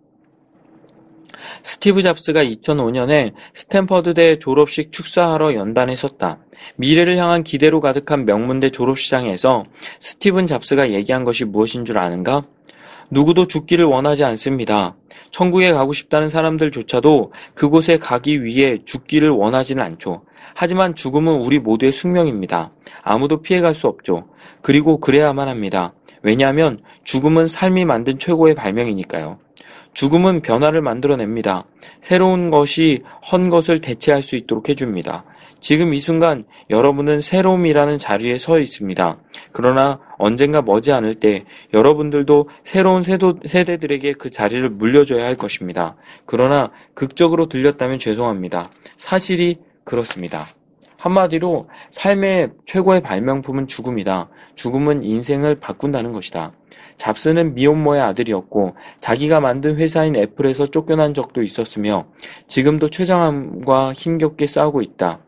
스티브 1.63 2.03
잡스가 2.03 2.45
2005년에 2.45 3.33
스탠퍼드대 3.55 4.39
졸업식 4.39 4.93
축사하러 4.93 5.55
연단에 5.55 5.97
섰다. 5.97 6.39
미래를 6.77 7.17
향한 7.17 7.43
기대로 7.43 7.81
가득한 7.81 8.25
명문대 8.25 8.71
졸업식장에서 8.71 9.65
스티븐 10.01 10.47
잡스가 10.47 10.91
얘기한 10.91 11.25
것이 11.25 11.45
무엇인 11.45 11.85
줄 11.85 11.99
아는가? 11.99 12.45
누구도 13.11 13.47
죽기를 13.47 13.85
원하지 13.85 14.25
않습니다. 14.25 14.97
천국에 15.31 15.73
가고 15.73 15.93
싶다는 15.93 16.29
사람들조차도 16.29 17.33
그곳에 17.55 17.99
가기 17.99 18.45
위해 18.45 18.79
죽기를 18.85 19.31
원하지는 19.31 19.83
않죠. 19.83 20.23
하지만 20.55 20.95
죽음은 20.95 21.33
우리 21.41 21.59
모두의 21.59 21.93
숙명입니다. 21.93 22.73
아무도 23.03 23.43
피해갈 23.43 23.75
수 23.75 23.87
없죠. 23.87 24.29
그리고 24.63 24.99
그래야만 25.01 25.49
합니다. 25.49 25.93
왜냐하면 26.23 26.81
죽음은 27.05 27.47
삶이 27.47 27.85
만든 27.85 28.19
최고의 28.19 28.55
발명이니까요. 28.55 29.39
죽음은 29.93 30.43
변화를 30.43 30.83
만들어냅니다. 30.83 31.65
새로운 32.01 32.51
것이 32.51 33.03
헌 33.31 33.51
것을 33.51 33.81
대체할 33.81 34.23
수 34.23 34.37
있도록 34.37 34.69
해줍니다. 34.69 35.25
지금 35.61 35.95
이 35.95 36.01
순간 36.01 36.45
여러분은 36.69 37.23
새로움이라는 37.23 37.97
자리에 37.97 38.37
서 38.37 38.59
있습니다. 38.59 39.17
그러나 39.51 39.99
언젠가 40.19 40.61
머지않을 40.61 41.15
때 41.15 41.45
여러분들도 41.73 42.51
새로운 42.65 43.03
세도, 43.03 43.41
세대들에게 43.47 44.13
그 44.13 44.29
자리를 44.31 44.69
물려줘야 44.69 45.25
할 45.25 45.37
것입니다. 45.37 45.97
그러나 46.27 46.71
극적으로 46.93 47.49
들렸다면 47.49 47.99
죄송합니다. 47.99 48.71
사실이 48.99 49.59
그렇습니다. 49.85 50.47
한마디로 51.05 51.69
삶의 51.91 52.53
최고의 52.67 53.03
발명품은 53.03 53.67
죽음이다. 53.67 54.31
죽음은 54.55 55.03
인생을 55.03 55.61
바꾼다는 55.61 56.13
것이다. 56.13 56.53
잡스는 56.97 57.55
미혼모의 57.55 58.01
아들이었고 58.01 58.75
자기가 59.01 59.41
만든 59.41 59.77
회사인 59.77 60.17
애플에서 60.17 60.67
쫓겨난 60.67 61.13
적도 61.13 61.43
있었으며 61.43 62.07
지금도 62.47 62.89
최장암과 62.89 63.93
힘겹게 63.93 64.47
싸우고 64.47 64.81
있다. 64.81 65.21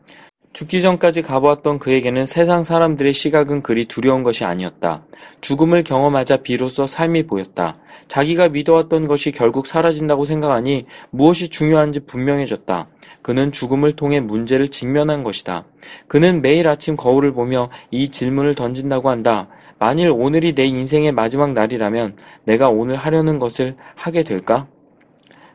죽기 0.56 0.80
전까지 0.80 1.20
가보았던 1.20 1.78
그에게는 1.78 2.24
세상 2.24 2.64
사람들의 2.64 3.12
시각은 3.12 3.60
그리 3.60 3.84
두려운 3.84 4.22
것이 4.22 4.46
아니었다. 4.46 5.04
죽음을 5.42 5.84
경험하자 5.84 6.38
비로소 6.38 6.86
삶이 6.86 7.26
보였다. 7.26 7.76
자기가 8.08 8.48
믿어왔던 8.48 9.06
것이 9.06 9.32
결국 9.32 9.66
사라진다고 9.66 10.24
생각하니 10.24 10.86
무엇이 11.10 11.50
중요한지 11.50 12.00
분명해졌다. 12.00 12.88
그는 13.20 13.52
죽음을 13.52 13.96
통해 13.96 14.20
문제를 14.20 14.68
직면한 14.68 15.24
것이다. 15.24 15.66
그는 16.08 16.40
매일 16.40 16.68
아침 16.68 16.96
거울을 16.96 17.34
보며 17.34 17.68
이 17.90 18.08
질문을 18.08 18.54
던진다고 18.54 19.10
한다. 19.10 19.48
만일 19.78 20.08
오늘이 20.08 20.54
내 20.54 20.64
인생의 20.64 21.12
마지막 21.12 21.52
날이라면 21.52 22.16
내가 22.44 22.70
오늘 22.70 22.96
하려는 22.96 23.38
것을 23.38 23.76
하게 23.94 24.22
될까? 24.22 24.66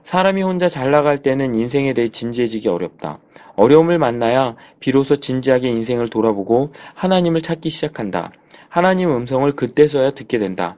사람이 0.03 0.41
혼자 0.41 0.69
잘 0.69 0.91
나갈 0.91 1.19
때는 1.19 1.55
인생에 1.55 1.93
대해 1.93 2.09
진지해지기 2.09 2.69
어렵다. 2.69 3.19
어려움을 3.61 3.99
만나야 3.99 4.55
비로소 4.79 5.15
진지하게 5.15 5.69
인생을 5.69 6.09
돌아보고 6.09 6.71
하나님을 6.95 7.41
찾기 7.41 7.69
시작한다. 7.69 8.31
하나님 8.69 9.11
음성을 9.11 9.51
그때서야 9.51 10.11
듣게 10.11 10.39
된다. 10.39 10.77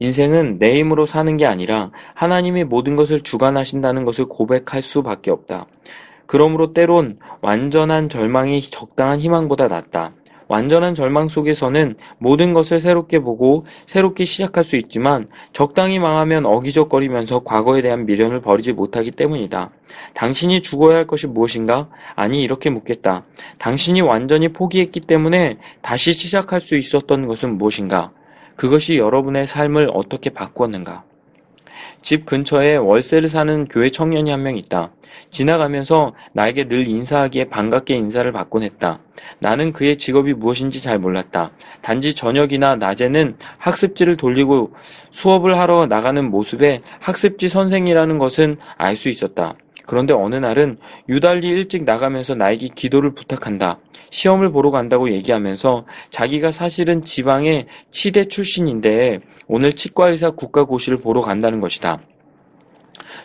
인생은 0.00 0.58
내 0.58 0.76
힘으로 0.80 1.06
사는 1.06 1.36
게 1.36 1.46
아니라 1.46 1.92
하나님이 2.14 2.64
모든 2.64 2.96
것을 2.96 3.20
주관하신다는 3.20 4.04
것을 4.04 4.24
고백할 4.24 4.82
수밖에 4.82 5.30
없다. 5.30 5.66
그러므로 6.26 6.72
때론 6.72 7.20
완전한 7.40 8.08
절망이 8.08 8.60
적당한 8.62 9.20
희망보다 9.20 9.68
낫다. 9.68 10.14
완전한 10.48 10.94
절망 10.94 11.28
속에서는 11.28 11.96
모든 12.18 12.52
것을 12.52 12.80
새롭게 12.80 13.18
보고 13.20 13.66
새롭게 13.86 14.24
시작할 14.24 14.64
수 14.64 14.76
있지만 14.76 15.28
적당히 15.52 15.98
망하면 15.98 16.46
어기적거리면서 16.46 17.44
과거에 17.44 17.82
대한 17.82 18.06
미련을 18.06 18.40
버리지 18.40 18.72
못하기 18.72 19.12
때문이다. 19.12 19.70
당신이 20.14 20.62
죽어야 20.62 20.96
할 20.96 21.06
것이 21.06 21.26
무엇인가? 21.26 21.88
아니, 22.14 22.42
이렇게 22.42 22.70
묻겠다. 22.70 23.24
당신이 23.58 24.00
완전히 24.00 24.48
포기했기 24.48 25.00
때문에 25.00 25.58
다시 25.82 26.12
시작할 26.12 26.60
수 26.60 26.76
있었던 26.76 27.26
것은 27.26 27.58
무엇인가? 27.58 28.10
그것이 28.56 28.98
여러분의 28.98 29.46
삶을 29.46 29.90
어떻게 29.92 30.30
바꾸었는가? 30.30 31.04
집 32.04 32.26
근처에 32.26 32.76
월세를 32.76 33.30
사는 33.30 33.64
교회 33.66 33.88
청년이 33.88 34.30
한 34.30 34.42
명 34.42 34.58
있다. 34.58 34.92
지나가면서 35.30 36.12
나에게 36.34 36.64
늘 36.68 36.86
인사하기에 36.86 37.44
반갑게 37.44 37.96
인사를 37.96 38.30
받곤 38.30 38.62
했다. 38.62 39.00
나는 39.38 39.72
그의 39.72 39.96
직업이 39.96 40.34
무엇인지 40.34 40.82
잘 40.82 40.98
몰랐다. 40.98 41.52
단지 41.80 42.14
저녁이나 42.14 42.76
낮에는 42.76 43.38
학습지를 43.56 44.18
돌리고 44.18 44.74
수업을 45.12 45.58
하러 45.58 45.86
나가는 45.86 46.22
모습에 46.30 46.82
학습지 47.00 47.48
선생이라는 47.48 48.18
것은 48.18 48.58
알 48.76 48.96
수 48.96 49.08
있었다. 49.08 49.54
그런데 49.86 50.14
어느 50.14 50.36
날은 50.36 50.78
유달리 51.08 51.48
일찍 51.48 51.84
나가면서 51.84 52.34
나에게 52.34 52.68
기도를 52.74 53.14
부탁한다. 53.14 53.78
시험을 54.10 54.50
보러 54.52 54.70
간다고 54.70 55.10
얘기하면서 55.10 55.86
자기가 56.10 56.50
사실은 56.50 57.02
지방의 57.02 57.66
치대 57.90 58.24
출신인데 58.26 59.20
오늘 59.48 59.72
치과의사 59.72 60.30
국가고시를 60.30 60.98
보러 60.98 61.20
간다는 61.20 61.60
것이다. 61.60 62.00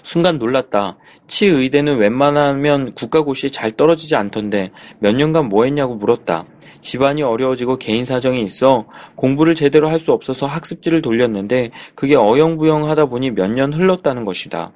순간 0.04 0.38
놀랐다. 0.38 0.98
치의대는 1.28 1.98
웬만하면 1.98 2.94
국가고시에 2.96 3.50
잘 3.50 3.72
떨어지지 3.72 4.16
않던데 4.16 4.72
몇 5.00 5.16
년간 5.16 5.50
뭐 5.50 5.66
했냐고 5.66 5.96
물었다. 5.96 6.46
집안이 6.82 7.22
어려워지고 7.24 7.78
개인 7.78 8.06
사정이 8.06 8.44
있어 8.44 8.86
공부를 9.16 9.54
제대로 9.54 9.90
할 9.90 10.00
수 10.00 10.12
없어서 10.14 10.46
학습지를 10.46 11.02
돌렸는데 11.02 11.72
그게 11.94 12.16
어영부영 12.16 12.90
하다 12.90 13.08
보니 13.08 13.32
몇 13.32 13.52
년 13.52 13.74
흘렀다는 13.74 14.24
것이다. 14.26 14.72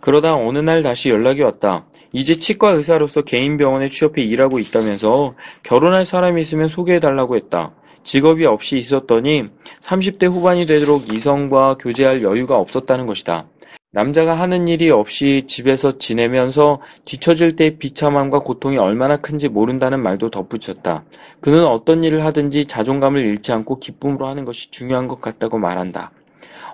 그러다 0.00 0.34
어느 0.34 0.58
날 0.58 0.82
다시 0.82 1.10
연락이 1.10 1.42
왔다. 1.42 1.86
이제 2.12 2.34
치과 2.36 2.70
의사로서 2.70 3.22
개인 3.22 3.56
병원에 3.56 3.88
취업해 3.88 4.22
일하고 4.22 4.58
있다면서 4.58 5.34
결혼할 5.62 6.04
사람이 6.04 6.40
있으면 6.42 6.68
소개해달라고 6.68 7.36
했다. 7.36 7.72
직업이 8.02 8.44
없이 8.46 8.78
있었더니 8.78 9.44
30대 9.80 10.26
후반이 10.26 10.66
되도록 10.66 11.12
이성과 11.12 11.76
교제할 11.78 12.22
여유가 12.22 12.58
없었다는 12.58 13.06
것이다. 13.06 13.46
남자가 13.94 14.34
하는 14.34 14.68
일이 14.68 14.90
없이 14.90 15.44
집에서 15.46 15.98
지내면서 15.98 16.80
뒤처질 17.04 17.56
때의 17.56 17.76
비참함과 17.76 18.38
고통이 18.38 18.78
얼마나 18.78 19.18
큰지 19.18 19.48
모른다는 19.48 20.02
말도 20.02 20.30
덧붙였다. 20.30 21.04
그는 21.40 21.66
어떤 21.66 22.02
일을 22.02 22.24
하든지 22.24 22.64
자존감을 22.64 23.22
잃지 23.22 23.52
않고 23.52 23.80
기쁨으로 23.80 24.26
하는 24.26 24.46
것이 24.46 24.70
중요한 24.70 25.08
것 25.08 25.20
같다고 25.20 25.58
말한다. 25.58 26.10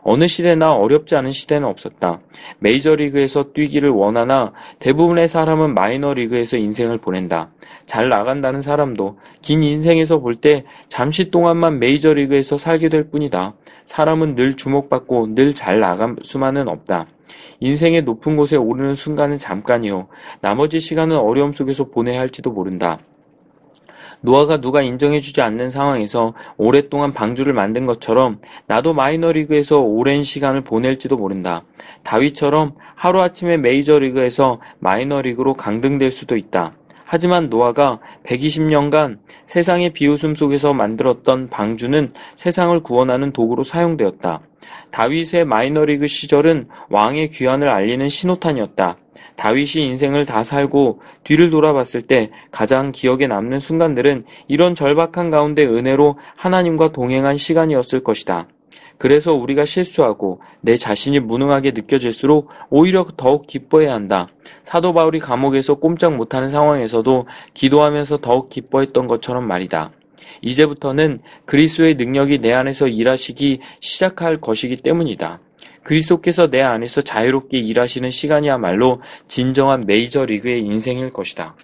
어느 0.02 0.26
시대나 0.26 0.74
어렵지 0.74 1.14
않은 1.16 1.32
시대는 1.32 1.66
없었다. 1.68 2.20
메이저리그에서 2.60 3.52
뛰기를 3.52 3.90
원하나 3.90 4.52
대부분의 4.78 5.28
사람은 5.28 5.74
마이너리그에서 5.74 6.56
인생을 6.56 6.98
보낸다. 6.98 7.50
잘 7.86 8.08
나간다는 8.08 8.62
사람도 8.62 9.18
긴 9.42 9.62
인생에서 9.62 10.18
볼 10.18 10.36
때 10.40 10.64
잠시 10.88 11.30
동안만 11.30 11.78
메이저리그에서 11.78 12.58
살게 12.58 12.88
될 12.88 13.10
뿐이다. 13.10 13.54
사람은 13.86 14.34
늘 14.34 14.56
주목받고 14.56 15.34
늘 15.34 15.52
잘 15.54 15.80
나갈 15.80 16.14
수만은 16.22 16.68
없다. 16.68 17.06
인생의 17.60 18.02
높은 18.02 18.36
곳에 18.36 18.56
오르는 18.56 18.94
순간은 18.94 19.38
잠깐이요. 19.38 20.08
나머지 20.40 20.78
시간은 20.80 21.16
어려움 21.16 21.52
속에서 21.52 21.84
보내야 21.84 22.20
할지도 22.20 22.50
모른다. 22.52 22.98
노아가 24.20 24.60
누가 24.60 24.82
인정해주지 24.82 25.40
않는 25.40 25.70
상황에서 25.70 26.34
오랫동안 26.56 27.12
방주를 27.12 27.52
만든 27.52 27.86
것처럼 27.86 28.40
나도 28.66 28.94
마이너리그에서 28.94 29.78
오랜 29.80 30.22
시간을 30.22 30.62
보낼지도 30.62 31.16
모른다. 31.16 31.64
다윗처럼 32.02 32.74
하루아침에 32.94 33.56
메이저리그에서 33.56 34.60
마이너리그로 34.80 35.54
강등될 35.54 36.10
수도 36.10 36.36
있다. 36.36 36.74
하지만 37.10 37.48
노아가 37.48 38.00
120년간 38.24 39.18
세상의 39.46 39.94
비웃음 39.94 40.34
속에서 40.34 40.74
만들었던 40.74 41.48
방주는 41.48 42.12
세상을 42.36 42.78
구원하는 42.80 43.32
도구로 43.32 43.64
사용되었다. 43.64 44.40
다윗의 44.90 45.46
마이너리그 45.46 46.06
시절은 46.06 46.68
왕의 46.90 47.30
귀환을 47.30 47.68
알리는 47.68 48.06
신호탄이었다. 48.10 48.98
다윗이 49.38 49.86
인생을 49.86 50.26
다 50.26 50.42
살고 50.42 51.00
뒤를 51.22 51.48
돌아봤을 51.50 52.02
때 52.02 52.30
가장 52.50 52.90
기억에 52.92 53.28
남는 53.28 53.60
순간들은 53.60 54.24
이런 54.48 54.74
절박한 54.74 55.30
가운데 55.30 55.64
은혜로 55.64 56.18
하나님과 56.36 56.90
동행한 56.92 57.38
시간이었을 57.38 58.02
것이다. 58.02 58.48
그래서 58.98 59.32
우리가 59.32 59.64
실수하고 59.64 60.40
내 60.60 60.76
자신이 60.76 61.20
무능하게 61.20 61.70
느껴질수록 61.70 62.48
오히려 62.68 63.06
더욱 63.16 63.46
기뻐해야 63.46 63.94
한다. 63.94 64.26
사도 64.64 64.92
바울이 64.92 65.20
감옥에서 65.20 65.76
꼼짝 65.76 66.16
못하는 66.16 66.48
상황에서도 66.48 67.26
기도하면서 67.54 68.18
더욱 68.18 68.48
기뻐했던 68.48 69.06
것처럼 69.06 69.46
말이다. 69.46 69.92
이제부터는 70.42 71.20
그리스도의 71.44 71.94
능력이 71.94 72.38
내 72.38 72.52
안에서 72.52 72.88
일하시기 72.88 73.60
시작할 73.78 74.40
것이기 74.40 74.76
때문이다. 74.76 75.38
그리스도께서 75.88 76.50
내 76.50 76.60
안에서 76.60 77.00
자유롭게 77.00 77.56
일하시는 77.58 78.10
시간이야말로 78.10 79.00
진정한 79.26 79.84
메이저 79.86 80.26
리그의 80.26 80.60
인생일 80.60 81.10
것이다. 81.10 81.56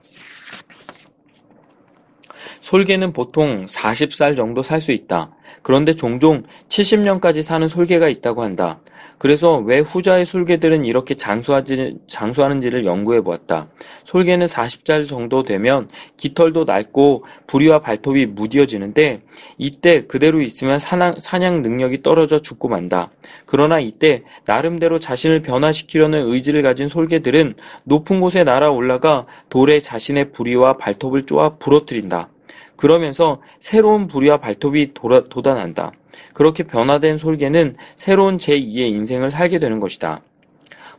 솔개는 2.63 3.13
보통 3.13 3.67
40살 3.67 4.35
정도 4.35 4.63
살 4.63 4.81
수 4.81 4.93
있다. 4.93 5.31
그런데 5.63 5.95
종종 5.95 6.43
70년까지 6.69 7.43
사는 7.43 7.69
솔개가 7.69 8.09
있다고 8.09 8.43
한다. 8.43 8.81
그래서 9.25 9.57
왜 9.57 9.79
후자의 9.79 10.27
솔개들은 10.27 10.85
이렇게 10.85 11.15
장수하지, 11.15 11.97
장수하는지를 12.07 12.85
연구해 12.85 13.23
보았다. 13.23 13.69
솔개는 14.05 14.45
40살 14.45 15.09
정도 15.09 15.43
되면 15.43 15.89
깃털도 16.19 16.65
낡고 16.65 17.25
부리와 17.47 17.81
발톱이 17.81 18.27
무뎌지는데 18.27 19.23
이때 19.57 20.05
그대로 20.05 20.43
있으면 20.43 20.79
사냥, 20.79 21.15
사냥 21.21 21.63
능력이 21.63 22.03
떨어져 22.03 22.39
죽고 22.39 22.69
만다. 22.69 23.13
그러나 23.47 23.81
이때 23.81 24.25
나름대로 24.45 24.99
자신을 24.99 25.41
변화시키려는 25.41 26.29
의지를 26.29 26.61
가진 26.61 26.87
솔개들은 26.89 27.55
높은 27.85 28.21
곳에 28.21 28.45
날아 28.45 28.73
올라가 28.73 29.25
돌에 29.49 29.81
자신의 29.81 30.33
부리와 30.33 30.77
발톱을 30.77 31.25
쪼아 31.25 31.57
부러뜨린다. 31.57 32.29
그러면서 32.77 33.41
새로운 33.61 34.09
부리와 34.09 34.39
발톱이 34.39 34.95
돌아, 34.95 35.23
돋아난다. 35.25 35.93
그렇게 36.33 36.63
변화된 36.63 37.19
솔개는 37.19 37.77
새로운 37.97 38.37
제2의 38.37 38.91
인생을 38.91 39.31
살게 39.31 39.59
되는 39.59 39.81
것이다. 39.81 40.21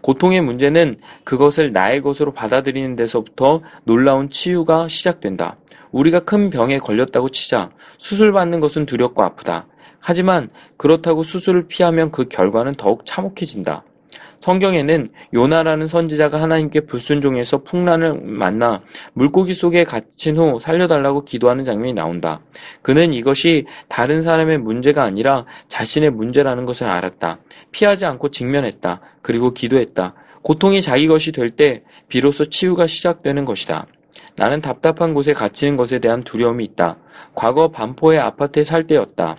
고통의 0.02 0.42
문제는 0.42 0.98
그것을 1.24 1.72
나의 1.72 2.02
것으로 2.02 2.32
받아들이는 2.32 2.96
데서부터 2.96 3.62
놀라운 3.86 4.30
치유가 4.30 4.88
시작된다. 4.88 5.58
우리가 5.92 6.20
큰 6.20 6.50
병에 6.50 6.78
걸렸다고 6.78 7.30
치자 7.30 7.72
수술받는 7.98 8.60
것은 8.60 8.86
두렵고 8.86 9.24
아프다. 9.24 9.66
하지만 10.00 10.50
그렇다고 10.78 11.24
수술을 11.24 11.68
피하면 11.68 12.12
그 12.12 12.26
결과는 12.26 12.76
더욱 12.76 13.06
참혹해진다. 13.06 13.84
성경에는 14.40 15.10
요나라는 15.34 15.88
선지자가 15.88 16.42
하나님께 16.42 16.82
불순종해서 16.82 17.64
풍란을 17.64 18.22
만나 18.22 18.82
물고기 19.14 19.54
속에 19.54 19.84
갇힌 19.84 20.38
후 20.38 20.60
살려달라고 20.62 21.26
기도하는 21.26 21.64
장면이 21.64 21.94
나온다. 21.94 22.42
그는 22.82 23.14
이것이 23.14 23.66
다른 23.88 24.22
사람의 24.22 24.60
문제가 24.60 25.04
아니라 25.04 25.46
자신의 25.68 26.12
문제라는 26.12 26.66
것을 26.66 26.88
알았다. 26.88 27.40
피하지 27.72 28.06
않고 28.06 28.30
직면했다. 28.30 29.02
그리고 29.22 29.52
기도했다. 29.52 30.14
고통이 30.42 30.82
자기 30.82 31.08
것이 31.08 31.32
될 31.32 31.50
때 31.50 31.84
비로소 32.08 32.46
치유가 32.46 32.86
시작되는 32.86 33.46
것이다. 33.46 33.88
나는 34.36 34.62
답답한 34.62 35.14
곳에 35.14 35.34
갇히는 35.34 35.78
것에 35.78 36.00
대한 36.00 36.24
두려움이 36.24 36.64
있다. 36.66 36.98
과거 37.34 37.70
반포의 37.70 38.20
아파트에 38.20 38.64
살 38.64 38.84
때였다. 38.84 39.38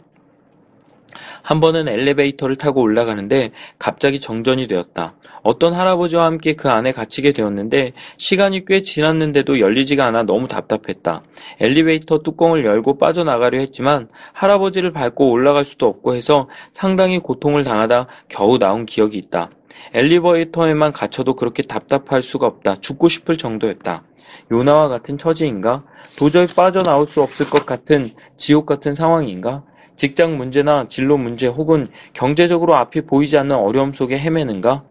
한 1.43 1.61
번은 1.61 1.89
엘리베이터를 1.89 2.57
타고 2.57 2.81
올라가는데 2.81 3.53
갑자기 3.79 4.21
정전이 4.21 4.67
되었다. 4.69 5.15
어떤 5.43 5.75
할아버지와 5.75 6.25
함께 6.25 6.55
그 6.55 6.69
안에 6.69 6.93
갇히게 6.93 7.33
되었는데 7.33 7.93
시간이 8.19 8.65
꽤 8.67 8.83
지났는데도 8.83 9.61
열리지가 9.61 10.05
않아 10.07 10.25
너무 10.25 10.49
답답했다. 10.49 11.23
엘리베이터 11.61 12.19
뚜껑을 12.19 12.65
열고 12.65 12.99
빠져나가려 12.99 13.59
했지만 13.61 14.09
할아버지를 14.33 14.93
밟고 14.93 15.31
올라갈 15.31 15.65
수도 15.65 15.87
없고 15.87 16.15
해서 16.15 16.49
상당히 16.73 17.19
고통을 17.19 17.63
당하다 17.63 18.09
겨우 18.29 18.59
나온 18.59 18.87
기억이 18.87 19.19
있다. 19.19 19.51
엘리베이터에만 19.95 20.93
갇혀도 20.93 21.37
그렇게 21.37 21.63
답답할 21.63 22.23
수가 22.23 22.47
없다. 22.47 22.77
죽고 22.77 23.09
싶을 23.09 23.37
정도였다. 23.37 24.03
요나와 24.51 24.89
같은 24.89 25.19
처지인가? 25.19 25.85
도저히 26.19 26.47
빠져나올 26.47 27.07
수 27.07 27.23
없을 27.23 27.49
것 27.49 27.67
같은 27.67 28.15
지옥 28.37 28.67
같은 28.67 28.95
상황인가? 28.95 29.63
직장 29.97 30.37
문제나 30.37 30.87
진로 30.89 31.17
문제 31.17 31.47
혹은 31.47 31.89
경제적으로 32.13 32.77
앞이 32.77 33.03
보이지 33.03 33.37
않는 33.39 33.57
어려움 33.57 33.93
속에 33.93 34.19
헤매는가? 34.19 34.85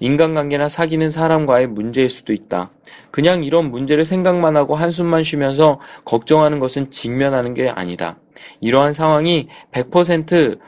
인간관계나 0.00 0.68
사귀는 0.68 1.10
사람과의 1.10 1.68
문제일 1.68 2.08
수도 2.08 2.32
있다. 2.32 2.70
그냥 3.10 3.44
이런 3.44 3.70
문제를 3.70 4.04
생각만 4.04 4.56
하고 4.56 4.74
한숨만 4.74 5.22
쉬면서 5.22 5.78
걱정하는 6.04 6.58
것은 6.58 6.90
직면하는 6.90 7.54
게 7.54 7.68
아니다. 7.68 8.18
이러한 8.60 8.92
상황이 8.92 9.48
100% 9.72 10.58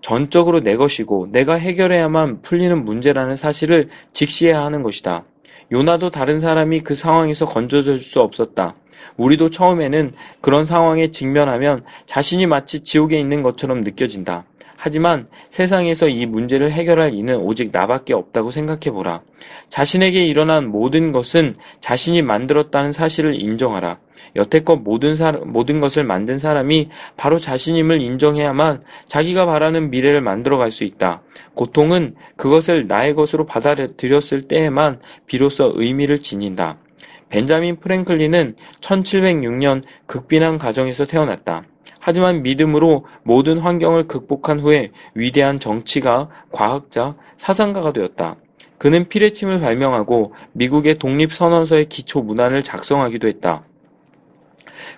전적으로 0.00 0.60
내 0.60 0.76
것이고 0.76 1.28
내가 1.30 1.54
해결해야만 1.54 2.42
풀리는 2.42 2.84
문제라는 2.84 3.36
사실을 3.36 3.90
직시해야 4.12 4.62
하는 4.62 4.82
것이다. 4.82 5.24
요나도 5.72 6.10
다른 6.10 6.40
사람이 6.40 6.80
그 6.80 6.94
상황에서 6.94 7.46
건져줄 7.46 7.98
수 7.98 8.20
없었다. 8.20 8.74
우리도 9.16 9.50
처음에는 9.50 10.12
그런 10.40 10.64
상황에 10.64 11.10
직면하면 11.10 11.84
자신이 12.06 12.46
마치 12.46 12.80
지옥에 12.80 13.18
있는 13.18 13.42
것처럼 13.42 13.82
느껴진다. 13.82 14.44
하지만 14.82 15.28
세상에서 15.50 16.08
이 16.08 16.24
문제를 16.24 16.72
해결할 16.72 17.12
이는 17.12 17.36
오직 17.36 17.68
나밖에 17.70 18.14
없다고 18.14 18.50
생각해 18.50 18.90
보라. 18.90 19.20
자신에게 19.68 20.24
일어난 20.24 20.68
모든 20.68 21.12
것은 21.12 21.56
자신이 21.80 22.22
만들었다는 22.22 22.90
사실을 22.90 23.38
인정하라. 23.38 23.98
여태껏 24.36 24.80
모든, 24.80 25.14
사, 25.14 25.32
모든 25.32 25.80
것을 25.80 26.04
만든 26.04 26.38
사람이 26.38 26.88
바로 27.18 27.36
자신임을 27.36 28.00
인정해야만 28.00 28.82
자기가 29.06 29.44
바라는 29.44 29.90
미래를 29.90 30.22
만들어갈 30.22 30.70
수 30.70 30.84
있다. 30.84 31.20
고통은 31.52 32.14
그것을 32.36 32.86
나의 32.86 33.12
것으로 33.12 33.44
받아들였을 33.44 34.42
때에만 34.42 35.00
비로소 35.26 35.74
의미를 35.74 36.22
지닌다. 36.22 36.78
벤자민 37.28 37.76
프랭클린은 37.76 38.56
1706년 38.80 39.82
극빈한 40.06 40.56
가정에서 40.56 41.04
태어났다. 41.04 41.64
하지만 42.00 42.42
믿음으로 42.42 43.04
모든 43.22 43.58
환경을 43.58 44.04
극복한 44.04 44.58
후에 44.58 44.90
위대한 45.14 45.60
정치가, 45.60 46.28
과학자, 46.50 47.14
사상가가 47.36 47.92
되었다. 47.92 48.36
그는 48.78 49.06
피레침을 49.06 49.60
발명하고 49.60 50.34
미국의 50.52 50.98
독립선언서의 50.98 51.84
기초 51.84 52.22
문안을 52.22 52.62
작성하기도 52.62 53.28
했다. 53.28 53.62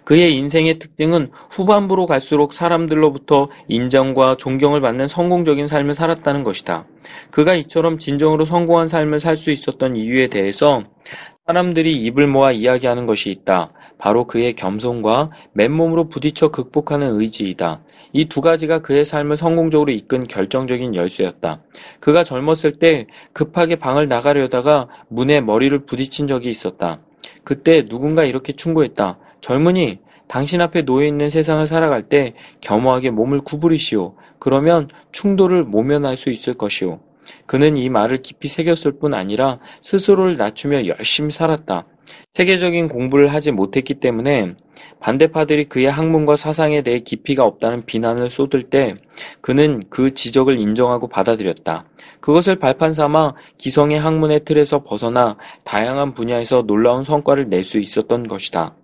그의 0.04 0.36
인생의 0.36 0.74
특징은 0.74 1.30
후반부로 1.50 2.06
갈수록 2.06 2.52
사람들로부터 2.52 3.48
인정과 3.66 4.36
존경을 4.36 4.80
받는 4.80 5.08
성공적인 5.08 5.66
삶을 5.66 5.94
살았다는 5.94 6.44
것이다. 6.44 6.86
그가 7.30 7.54
이처럼 7.54 7.98
진정으로 7.98 8.44
성공한 8.44 8.86
삶을 8.86 9.18
살 9.18 9.36
수 9.36 9.50
있었던 9.50 9.96
이유에 9.96 10.28
대해서 10.28 10.84
사람들이 11.46 12.00
입을 12.04 12.28
모아 12.28 12.52
이야기하는 12.52 13.06
것이 13.06 13.30
있다. 13.30 13.72
바로 14.02 14.26
그의 14.26 14.54
겸손과 14.54 15.30
맨몸으로 15.52 16.08
부딪혀 16.08 16.48
극복하는 16.48 17.20
의지이다. 17.20 17.82
이 18.12 18.24
두 18.24 18.40
가지가 18.40 18.80
그의 18.80 19.04
삶을 19.04 19.36
성공적으로 19.36 19.92
이끈 19.92 20.26
결정적인 20.26 20.96
열쇠였다. 20.96 21.62
그가 22.00 22.24
젊었을 22.24 22.80
때 22.80 23.06
급하게 23.32 23.76
방을 23.76 24.08
나가려다가 24.08 24.88
문에 25.06 25.40
머리를 25.40 25.86
부딪힌 25.86 26.26
적이 26.26 26.50
있었다. 26.50 26.98
그때 27.44 27.86
누군가 27.86 28.24
이렇게 28.24 28.52
충고했다. 28.54 29.18
젊은이, 29.40 30.00
당신 30.26 30.60
앞에 30.60 30.82
놓여 30.82 31.06
있는 31.06 31.30
세상을 31.30 31.64
살아갈 31.68 32.08
때 32.08 32.34
겸허하게 32.60 33.10
몸을 33.10 33.42
구부리시오. 33.42 34.16
그러면 34.40 34.88
충돌을 35.12 35.62
모면할 35.62 36.16
수 36.16 36.30
있을 36.30 36.54
것이오. 36.54 36.98
그는 37.46 37.76
이 37.76 37.88
말을 37.88 38.22
깊이 38.22 38.48
새겼을 38.48 38.98
뿐 38.98 39.14
아니라 39.14 39.60
스스로를 39.80 40.36
낮추며 40.36 40.88
열심히 40.88 41.30
살았다. 41.30 41.86
세계적인 42.34 42.88
공부를 42.88 43.28
하지 43.28 43.52
못했기 43.52 43.94
때문에 43.94 44.54
반대파들이 45.00 45.64
그의 45.64 45.90
학문과 45.90 46.36
사상에 46.36 46.82
대해 46.82 46.98
깊이가 46.98 47.44
없다는 47.44 47.84
비난을 47.86 48.28
쏟을 48.30 48.70
때 48.70 48.94
그는 49.40 49.84
그 49.90 50.14
지적을 50.14 50.58
인정하고 50.58 51.08
받아들였다. 51.08 51.84
그것을 52.20 52.56
발판 52.56 52.92
삼아 52.92 53.34
기성의 53.58 53.98
학문의 53.98 54.44
틀에서 54.44 54.84
벗어나 54.84 55.36
다양한 55.64 56.14
분야에서 56.14 56.62
놀라운 56.62 57.04
성과를 57.04 57.48
낼 57.48 57.64
수 57.64 57.78
있었던 57.78 58.28
것이다. 58.28 58.74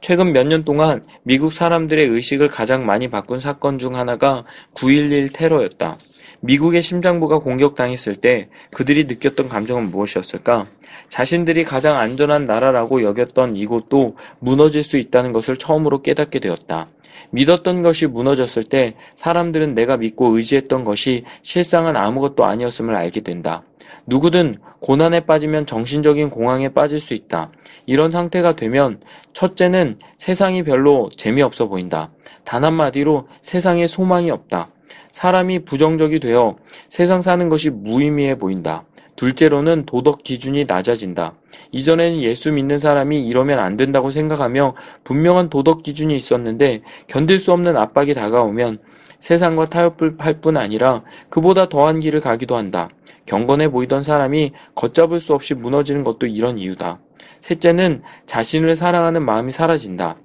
최근 0.00 0.32
몇 0.32 0.44
년 0.46 0.64
동안 0.64 1.04
미국 1.22 1.52
사람들의 1.52 2.06
의식을 2.08 2.48
가장 2.48 2.84
많이 2.86 3.08
바꾼 3.08 3.38
사건 3.38 3.78
중 3.78 3.94
하나가 3.96 4.44
9.11 4.74 5.32
테러였다. 5.32 5.98
미국의 6.40 6.82
심장부가 6.82 7.38
공격당했을 7.38 8.16
때 8.16 8.48
그들이 8.70 9.04
느꼈던 9.04 9.48
감정은 9.48 9.90
무엇이었을까? 9.90 10.66
자신들이 11.08 11.64
가장 11.64 11.96
안전한 11.96 12.44
나라라고 12.44 13.02
여겼던 13.02 13.56
이곳도 13.56 14.16
무너질 14.38 14.82
수 14.82 14.98
있다는 14.98 15.32
것을 15.32 15.56
처음으로 15.56 16.02
깨닫게 16.02 16.38
되었다. 16.38 16.88
믿었던 17.30 17.82
것이 17.82 18.06
무너졌을 18.06 18.64
때 18.64 18.94
사람들은 19.16 19.74
내가 19.74 19.96
믿고 19.96 20.36
의지했던 20.36 20.84
것이 20.84 21.24
실상은 21.42 21.96
아무것도 21.96 22.44
아니었음을 22.44 22.94
알게 22.94 23.20
된다. 23.20 23.64
누구든 24.06 24.56
고난에 24.80 25.20
빠지면 25.20 25.66
정신적인 25.66 26.30
공황에 26.30 26.70
빠질 26.70 27.00
수 27.00 27.14
있다. 27.14 27.50
이런 27.84 28.10
상태가 28.10 28.54
되면 28.54 29.00
첫째는 29.32 29.98
세상이 30.16 30.62
별로 30.62 31.10
재미없어 31.16 31.66
보인다. 31.66 32.10
단 32.44 32.64
한마디로 32.64 33.28
세상에 33.42 33.86
소망이 33.86 34.30
없다. 34.30 34.70
사람이 35.12 35.60
부정적이 35.60 36.20
되어 36.20 36.56
세상 36.88 37.22
사는 37.22 37.48
것이 37.48 37.70
무의미해 37.70 38.38
보인다. 38.38 38.84
둘째로는 39.16 39.84
도덕 39.84 40.22
기준이 40.22 40.64
낮아진다. 40.66 41.34
이전에는 41.72 42.22
예수 42.22 42.52
믿는 42.52 42.78
사람이 42.78 43.20
이러면 43.20 43.58
안 43.58 43.76
된다고 43.76 44.10
생각하며 44.12 44.74
분명한 45.02 45.50
도덕 45.50 45.82
기준이 45.82 46.14
있었는데 46.14 46.82
견딜 47.08 47.40
수 47.40 47.52
없는 47.52 47.76
압박이 47.76 48.14
다가오면 48.14 48.78
세상과 49.18 49.66
타협할 49.66 50.40
뿐 50.40 50.56
아니라 50.56 51.02
그보다 51.28 51.68
더한 51.68 51.98
길을 51.98 52.20
가기도 52.20 52.56
한다. 52.56 52.88
경건해 53.26 53.70
보이던 53.70 54.02
사람이 54.02 54.52
걷잡을 54.74 55.20
수 55.20 55.34
없이 55.34 55.54
무너지는 55.54 56.04
것도 56.04 56.26
이런 56.26 56.56
이유다. 56.56 57.00
셋째는 57.40 58.02
자신을 58.26 58.76
사랑하는 58.76 59.22
마음이 59.24 59.52
사라진다. 59.52 60.16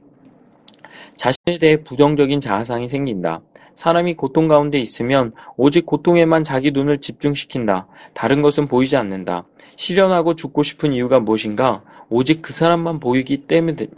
자신에 1.15 1.58
대해 1.60 1.84
부정적인 1.84 2.41
자아상이 2.41 2.88
생긴다. 2.88 3.41
사람이 3.76 4.14
고통 4.16 4.48
가운데 4.48 4.80
있으면 4.80 5.34
오직 5.58 5.86
고통에만 5.86 6.44
자기 6.44 6.72
눈을 6.72 7.00
집중시킨다. 7.02 7.88
다른 8.14 8.42
것은 8.42 8.68
보이지 8.68 8.96
않는다. 8.98 9.46
실현하고 9.76 10.36
죽고 10.36 10.64
싶은 10.64 10.94
이유가 10.94 11.20
무엇인가? 11.20 11.84
오직 12.10 12.42
그 12.42 12.54
사람만 12.54 13.00
보이기 13.00 13.46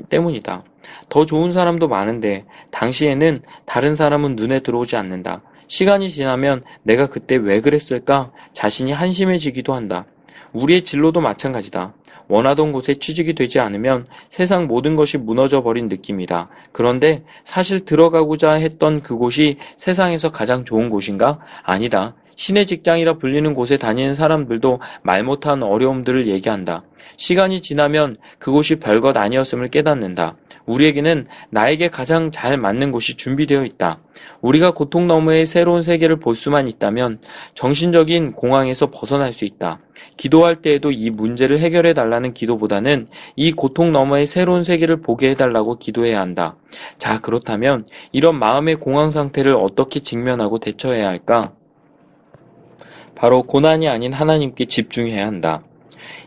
때문이다. 0.10 0.64
더 1.10 1.26
좋은 1.26 1.52
사람도 1.52 1.88
많은데 1.88 2.46
당시에는 2.72 3.40
다른 3.66 3.96
사람은 3.96 4.36
눈에 4.36 4.62
들어오지 4.62 4.96
않는다. 4.96 5.42
시간이 5.68 6.10
지나면 6.10 6.64
내가 6.84 7.08
그때 7.08 7.36
왜 7.36 7.60
그랬을까? 7.60 8.32
자신이 8.54 8.92
한심해지기도 8.92 9.74
한다. 9.74 10.06
우리의 10.54 10.84
진로도 10.84 11.22
마찬가지다. 11.22 11.94
원하던 12.28 12.72
곳에 12.72 12.96
취직이 12.96 13.34
되지 13.34 13.60
않으면 13.60 14.08
세상 14.30 14.68
모든 14.68 14.96
것이 14.96 15.18
무너져 15.18 15.64
버린 15.64 15.88
느낌이다. 15.88 16.50
그런데 16.72 17.24
사실 17.44 17.86
들어가고자 17.86 18.54
했던 18.54 19.02
그곳이 19.02 19.58
세상에서 19.78 20.32
가장 20.32 20.66
좋은 20.66 20.90
곳인가? 20.90 21.40
아니다. 21.64 22.16
신의 22.36 22.66
직장이라 22.66 23.18
불리는 23.18 23.54
곳에 23.54 23.78
다니는 23.78 24.14
사람들도 24.14 24.80
말 25.04 25.24
못한 25.24 25.64
어려움들을 25.64 26.28
얘기한다. 26.28 26.84
시간이 27.18 27.62
지나면 27.62 28.18
그곳이 28.40 28.76
별것 28.76 29.18
아니었음을 29.18 29.70
깨닫는다. 29.70 30.36
우리에게는 30.66 31.28
나에게 31.52 31.90
가장 31.90 32.32
잘 32.32 32.58
맞는 32.58 32.92
곳이 32.92 33.16
준비되어 33.16 33.66
있다. 33.66 34.00
우리가 34.42 34.72
고통 34.72 35.08
너머의 35.08 35.46
새로운 35.46 35.82
세계를 35.82 36.18
볼 36.18 36.36
수만 36.36 36.68
있다면 36.68 37.20
정신적인 37.54 38.34
공황에서 38.34 38.90
벗어날 38.90 39.32
수 39.32 39.46
있다. 39.46 39.80
기도할 40.18 40.56
때에도 40.56 40.92
이 40.92 41.10
문제를 41.10 41.60
해결해 41.60 41.94
달라는 41.94 42.34
기도보다는 42.34 43.08
이 43.36 43.52
고통 43.52 43.92
너머의 43.92 44.26
새로운 44.26 44.64
세계를 44.64 45.02
보게 45.02 45.30
해달라고 45.30 45.78
기도해야 45.78 46.20
한다. 46.20 46.58
자, 46.98 47.20
그렇다면 47.22 47.86
이런 48.12 48.38
마음의 48.40 48.76
공황 48.76 49.12
상태를 49.12 49.54
어떻게 49.54 50.00
직면하고 50.00 50.60
대처해야 50.60 51.08
할까? 51.08 51.54
바로 53.16 53.44
고난이 53.44 53.88
아닌 53.88 54.14
하나님께 54.14 54.66
집중해야 54.66 55.26
한다. 55.26 55.64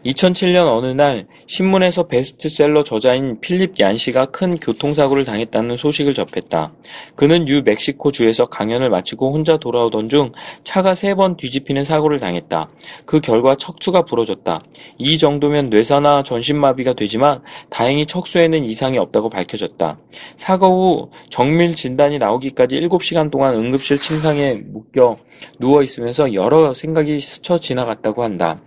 2007년 0.05 0.67
어느 0.69 0.87
날 0.87 1.27
신문에서 1.47 2.07
베스트셀러 2.07 2.85
저자인 2.85 3.41
필립 3.41 3.81
얀 3.81 3.97
씨가 3.97 4.27
큰 4.27 4.57
교통사고를 4.57 5.25
당했다는 5.25 5.77
소식을 5.77 6.15
접했다. 6.15 6.73
그는 7.17 7.45
뉴멕시코 7.45 8.13
주에서 8.13 8.47
강연을 8.47 8.91
마치고 8.91 9.33
혼자 9.33 9.57
돌아오던 9.57 10.09
중 10.09 10.33
차가 10.65 10.95
세 10.95 11.19
번 11.19 11.37
뒤집히는 11.37 11.83
사고를 11.83 12.21
당했다. 12.21 12.69
그 13.05 13.21
결과 13.21 13.57
척추가 13.57 14.03
부러졌다. 14.03 14.61
이 14.99 15.19
정도면 15.19 15.69
뇌사나 15.69 16.23
전신마비가 16.23 16.93
되지만 16.93 17.43
다행히 17.71 18.07
척수에는 18.07 18.65
이상이 18.65 18.99
없다고 18.99 19.31
밝혀졌다. 19.31 19.99
사고 20.37 20.67
후 20.69 21.11
정밀 21.29 21.75
진단이 21.75 22.19
나오기까지 22.19 22.77
7시간 22.77 23.31
동안 23.33 23.55
응급실 23.57 23.99
침상에 23.99 24.55
묶여 24.65 25.17
누워 25.59 25.83
있으면서 25.83 26.35
여러 26.35 26.73
생각이 26.73 27.19
스쳐 27.21 27.59
지나갔다고 27.59 28.23
한다. 28.23 28.61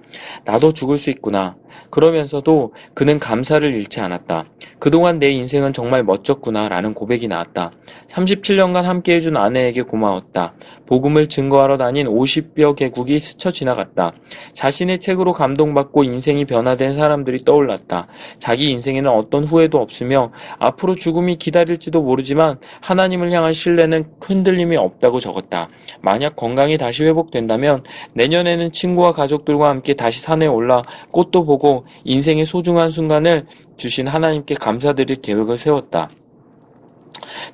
나도 0.43 0.73
죽을 0.73 0.97
수 1.01 1.09
있구나. 1.09 1.60
그러면서도 1.89 2.73
그는 2.93 3.19
감사를 3.19 3.73
잃지 3.73 3.99
않았다. 3.99 4.45
그동안 4.79 5.19
내 5.19 5.29
인생은 5.29 5.73
정말 5.73 6.03
멋졌구나 6.03 6.67
라는 6.69 6.93
고백이 6.93 7.27
나왔다. 7.27 7.71
37년간 8.07 8.81
함께 8.83 9.15
해준 9.15 9.37
아내에게 9.37 9.83
고마웠다. 9.83 10.53
복음을 10.87 11.29
증거하러 11.29 11.77
다닌 11.77 12.07
50여 12.07 12.75
개국이 12.75 13.19
스쳐 13.19 13.51
지나갔다. 13.51 14.11
자신의 14.53 14.99
책으로 14.99 15.33
감동받고 15.33 16.03
인생이 16.03 16.45
변화된 16.45 16.95
사람들이 16.95 17.45
떠올랐다. 17.45 18.07
자기 18.39 18.71
인생에는 18.71 19.09
어떤 19.09 19.45
후회도 19.45 19.77
없으며 19.77 20.31
앞으로 20.59 20.95
죽음이 20.95 21.35
기다릴지도 21.35 22.01
모르지만 22.01 22.59
하나님을 22.81 23.31
향한 23.31 23.53
신뢰는 23.53 24.05
흔들림이 24.19 24.75
없다고 24.77 25.19
적었다. 25.19 25.69
만약 26.01 26.35
건강이 26.35 26.77
다시 26.77 27.03
회복된다면 27.03 27.83
내년에는 28.13 28.71
친구와 28.71 29.11
가족들과 29.11 29.69
함께 29.69 29.93
다시 29.93 30.21
산에 30.21 30.47
올라 30.47 30.81
꽃도 31.11 31.45
보고 31.45 31.60
인생의 32.03 32.45
소중한 32.45 32.91
순간을 32.91 33.45
주신 33.77 34.07
하나님께 34.07 34.55
감사드릴 34.55 35.21
계획을 35.21 35.57
세웠다. 35.57 36.09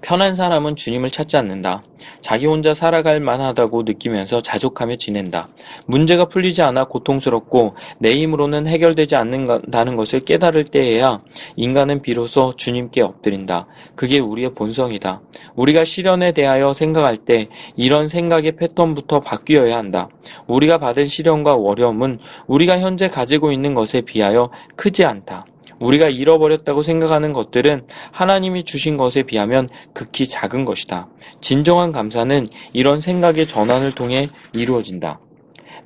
편한 0.02 0.34
사람은 0.34 0.76
주님을 0.76 1.10
찾지 1.10 1.38
않는다. 1.38 1.84
자기 2.22 2.46
혼자 2.46 2.74
살아갈 2.74 3.20
만하다고 3.20 3.84
느끼면서 3.84 4.42
자족하며 4.42 4.98
지낸다. 4.98 5.50
문제가 5.86 6.26
풀리지 6.26 6.62
않아 6.62 6.86
고통스럽고 6.86 7.76
내 8.00 8.16
힘으로는 8.18 8.68
해결되지 8.68 9.16
않는다는 9.16 9.96
것을 9.96 10.22
깨달을 10.22 10.66
때에야 10.66 11.22
인간은 11.56 12.02
비로소 12.02 12.54
주님께 12.56 13.02
엎드린다. 13.02 13.68
그게 13.96 14.20
우리의 14.20 14.54
본성이다. 14.54 15.22
우리가 15.56 15.84
시련에 15.84 16.32
대하여 16.32 16.74
생각할 16.74 17.18
때 17.18 17.50
이런 17.76 18.08
생각의 18.08 18.54
패턴부터 18.54 19.20
바뀌어야 19.20 19.78
한다. 19.78 20.10
우리가 20.48 20.78
받은 20.78 21.06
시련과 21.06 21.56
어려움은 21.56 22.20
우리가 22.48 22.80
현재 22.80 23.08
가지고 23.08 23.52
있는 23.52 23.74
것에 23.74 24.02
비하여 24.02 24.50
크지 24.76 25.06
않다. 25.06 25.46
우리가 25.80 26.10
잃어버렸다고 26.10 26.82
생각하는 26.82 27.34
것들은 27.34 27.84
하나님이 28.12 28.64
주신 28.64 28.98
것에 28.98 29.24
비하면 29.24 29.70
극히 29.94 30.26
작은 30.26 30.66
것이다. 30.66 31.08
진정한 31.42 31.92
감사는 31.92 32.48
이런 32.74 33.00
생각의 33.00 33.48
전환을 33.48 33.94
통해 33.94 34.28
이루어진다. 34.54 35.20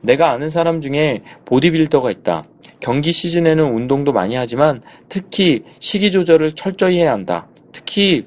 내가 0.02 0.32
아는 0.32 0.50
사람 0.50 0.82
중에 0.82 1.22
보디빌더가 1.46 2.12
있다. 2.12 2.46
경기 2.80 3.12
시즌에는 3.12 3.64
운동도 3.64 4.12
많이 4.12 4.36
하지만 4.36 4.82
특히 5.08 5.64
식이 5.80 6.12
조절을 6.12 6.54
철저히 6.56 6.98
해야 6.98 7.14
한다. 7.14 7.48
특히 7.72 8.26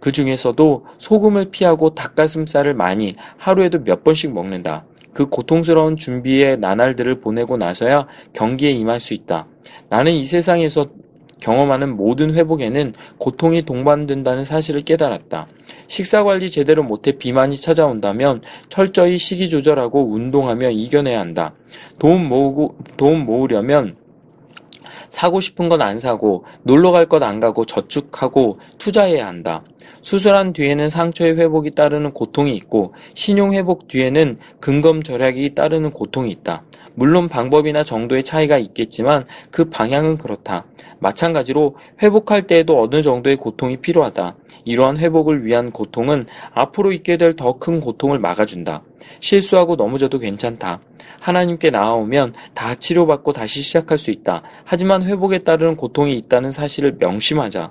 그 0.00 0.12
중에서도 0.12 0.84
소금을 0.98 1.50
피하고 1.50 1.94
닭가슴살을 1.94 2.74
많이 2.74 3.16
하루에도 3.38 3.82
몇 3.82 4.04
번씩 4.04 4.34
먹는다. 4.34 4.84
그 5.14 5.26
고통스러운 5.26 5.96
준비의 5.96 6.58
나날들을 6.58 7.20
보내고 7.20 7.56
나서야 7.56 8.06
경기에 8.34 8.70
임할 8.72 9.00
수 9.00 9.14
있다. 9.14 9.46
나는 9.88 10.12
이 10.12 10.26
세상에서 10.26 10.86
경험하는 11.44 11.94
모든 11.96 12.34
회복에는 12.34 12.94
고통이 13.18 13.62
동반된다는 13.62 14.44
사실을 14.44 14.80
깨달았다. 14.80 15.46
식사 15.88 16.24
관리 16.24 16.50
제대로 16.50 16.82
못해 16.82 17.12
비만이 17.12 17.56
찾아온다면 17.58 18.40
철저히 18.70 19.18
식이 19.18 19.50
조절하고 19.50 20.10
운동하며 20.10 20.70
이겨내야 20.70 21.20
한다. 21.20 21.54
돈 21.98 22.26
모으고, 22.28 22.76
돈 22.96 23.26
모으려면 23.26 23.96
사고 25.10 25.38
싶은 25.40 25.68
건 25.68 25.82
안 25.82 25.98
사고 25.98 26.44
놀러 26.62 26.90
갈 26.90 27.06
것 27.08 27.22
안 27.22 27.40
가고 27.40 27.66
저축하고 27.66 28.58
투자해야 28.78 29.26
한다. 29.26 29.62
수술한 30.00 30.54
뒤에는 30.54 30.88
상처의 30.88 31.36
회복이 31.36 31.72
따르는 31.72 32.12
고통이 32.12 32.56
있고 32.56 32.94
신용 33.14 33.52
회복 33.52 33.86
뒤에는 33.88 34.38
근검 34.60 35.02
절약이 35.02 35.54
따르는 35.54 35.90
고통이 35.92 36.30
있다. 36.30 36.64
물론 36.94 37.28
방법이나 37.28 37.82
정도의 37.84 38.22
차이가 38.24 38.58
있겠지만 38.58 39.26
그 39.50 39.64
방향은 39.66 40.18
그렇다. 40.18 40.64
마찬가지로 41.00 41.76
회복할 42.02 42.46
때에도 42.46 42.80
어느 42.82 43.02
정도의 43.02 43.36
고통이 43.36 43.78
필요하다. 43.78 44.36
이러한 44.64 44.96
회복을 44.96 45.44
위한 45.44 45.70
고통은 45.70 46.26
앞으로 46.54 46.92
있게 46.92 47.16
될 47.16 47.36
더 47.36 47.58
큰 47.58 47.80
고통을 47.80 48.18
막아준다. 48.18 48.82
실수하고 49.20 49.76
넘어져도 49.76 50.18
괜찮다. 50.18 50.80
하나님께 51.20 51.70
나아오면 51.70 52.34
다 52.54 52.74
치료받고 52.74 53.32
다시 53.32 53.60
시작할 53.62 53.98
수 53.98 54.10
있다. 54.10 54.42
하지만 54.64 55.02
회복에 55.02 55.38
따르는 55.40 55.76
고통이 55.76 56.16
있다는 56.16 56.50
사실을 56.50 56.96
명심하자. 56.98 57.70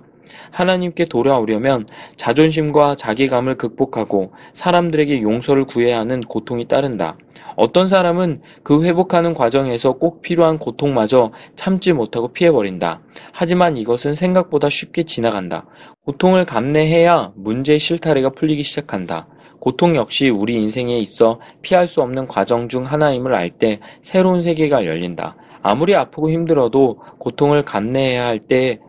하나님께 0.51 1.05
돌아오려면 1.05 1.87
자존심과 2.17 2.95
자기감을 2.95 3.55
극복하고 3.55 4.31
사람들에게 4.53 5.21
용서를 5.21 5.65
구해야 5.65 5.99
하는 5.99 6.21
고통이 6.21 6.67
따른다. 6.67 7.17
어떤 7.55 7.87
사람은 7.87 8.41
그 8.63 8.83
회복하는 8.83 9.33
과정에서 9.33 9.93
꼭 9.93 10.21
필요한 10.21 10.57
고통마저 10.57 11.31
참지 11.55 11.93
못하고 11.93 12.29
피해버린다. 12.29 13.01
하지만 13.31 13.77
이것은 13.77 14.15
생각보다 14.15 14.69
쉽게 14.69 15.03
지나간다. 15.03 15.65
고통을 16.05 16.45
감내해야 16.45 17.33
문제의 17.35 17.79
실타래가 17.79 18.31
풀리기 18.31 18.63
시작한다. 18.63 19.27
고통 19.59 19.95
역시 19.95 20.29
우리 20.29 20.55
인생에 20.55 20.97
있어 20.99 21.39
피할 21.61 21.87
수 21.87 22.01
없는 22.01 22.27
과정 22.27 22.67
중 22.67 22.83
하나임을 22.85 23.33
알 23.33 23.49
때 23.49 23.79
새로운 24.01 24.41
세계가 24.41 24.85
열린다. 24.85 25.35
아무리 25.61 25.95
아프고 25.95 26.29
힘들어도 26.29 26.99
고통을 27.19 27.63
감내해야 27.63 28.25
할 28.25 28.39
때 28.39 28.79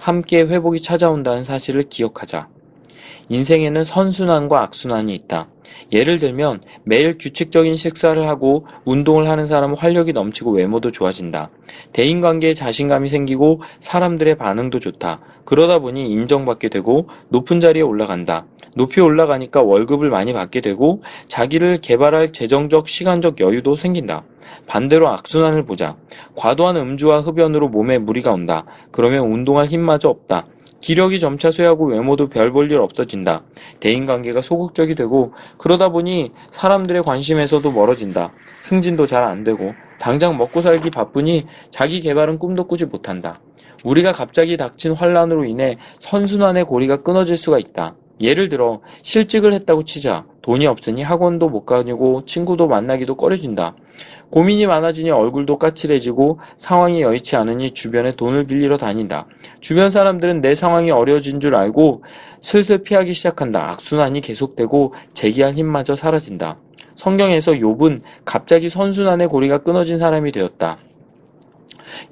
함께 0.00 0.40
회복이 0.40 0.80
찾아온다는 0.80 1.44
사실을 1.44 1.84
기억하자. 1.90 2.48
인생에는 3.28 3.84
선순환과 3.84 4.62
악순환이 4.62 5.12
있다. 5.14 5.46
예를 5.92 6.18
들면 6.18 6.62
매일 6.84 7.18
규칙적인 7.18 7.76
식사를 7.76 8.26
하고 8.26 8.66
운동을 8.84 9.28
하는 9.28 9.46
사람은 9.46 9.76
활력이 9.76 10.12
넘치고 10.12 10.52
외모도 10.52 10.90
좋아진다. 10.90 11.50
대인관계에 11.92 12.54
자신감이 12.54 13.08
생기고 13.10 13.62
사람들의 13.80 14.36
반응도 14.36 14.80
좋다. 14.80 15.20
그러다 15.50 15.80
보니 15.80 16.08
인정받게 16.12 16.68
되고 16.68 17.08
높은 17.28 17.58
자리에 17.58 17.82
올라간다. 17.82 18.46
높이 18.76 19.00
올라가니까 19.00 19.62
월급을 19.62 20.08
많이 20.08 20.32
받게 20.32 20.60
되고 20.60 21.02
자기를 21.26 21.78
개발할 21.78 22.32
재정적, 22.32 22.88
시간적 22.88 23.40
여유도 23.40 23.74
생긴다. 23.74 24.22
반대로 24.68 25.08
악순환을 25.08 25.64
보자. 25.64 25.96
과도한 26.36 26.76
음주와 26.76 27.22
흡연으로 27.22 27.68
몸에 27.68 27.98
무리가 27.98 28.30
온다. 28.30 28.64
그러면 28.92 29.24
운동할 29.24 29.66
힘마저 29.66 30.08
없다. 30.08 30.46
기력이 30.80 31.18
점차 31.18 31.50
쇠하고 31.50 31.86
외모도 31.86 32.28
별 32.28 32.52
볼 32.52 32.70
일 32.70 32.78
없어진다. 32.78 33.42
대인관계가 33.80 34.40
소극적이 34.42 34.94
되고 34.94 35.32
그러다 35.58 35.90
보니 35.90 36.32
사람들의 36.50 37.02
관심에서도 37.02 37.70
멀어진다. 37.70 38.32
승진도 38.60 39.06
잘 39.06 39.22
안 39.24 39.44
되고 39.44 39.74
당장 39.98 40.36
먹고 40.36 40.62
살기 40.62 40.90
바쁘니 40.90 41.46
자기 41.70 42.00
개발은 42.00 42.38
꿈도 42.38 42.64
꾸지 42.66 42.86
못한다. 42.86 43.40
우리가 43.84 44.12
갑자기 44.12 44.56
닥친 44.56 44.92
환란으로 44.92 45.44
인해 45.44 45.76
선순환의 46.00 46.64
고리가 46.64 47.02
끊어질 47.02 47.36
수가 47.36 47.58
있다. 47.58 47.94
예를 48.20 48.48
들어 48.48 48.80
실직을 49.02 49.52
했다고 49.54 49.84
치자 49.84 50.26
돈이 50.42 50.66
없으니 50.66 51.02
학원도 51.02 51.48
못 51.48 51.64
가고 51.64 52.24
친구도 52.26 52.66
만나기도 52.66 53.16
꺼려진다. 53.16 53.76
고민이 54.30 54.66
많아지니 54.66 55.10
얼굴도 55.10 55.58
까칠해지고 55.58 56.38
상황이 56.56 57.02
여의치 57.02 57.36
않으니 57.36 57.70
주변에 57.72 58.14
돈을 58.16 58.46
빌리러 58.46 58.76
다닌다. 58.76 59.26
주변 59.60 59.90
사람들은 59.90 60.40
내 60.40 60.54
상황이 60.54 60.90
어려워진 60.90 61.40
줄 61.40 61.54
알고 61.54 62.04
슬슬 62.42 62.78
피하기 62.82 63.12
시작한다. 63.12 63.70
악순환이 63.70 64.20
계속되고 64.20 64.94
재기할 65.14 65.54
힘마저 65.54 65.96
사라진다. 65.96 66.58
성경에서 66.96 67.52
욥은 67.52 68.02
갑자기 68.24 68.68
선순환의 68.68 69.28
고리가 69.28 69.58
끊어진 69.58 69.98
사람이 69.98 70.32
되었다. 70.32 70.78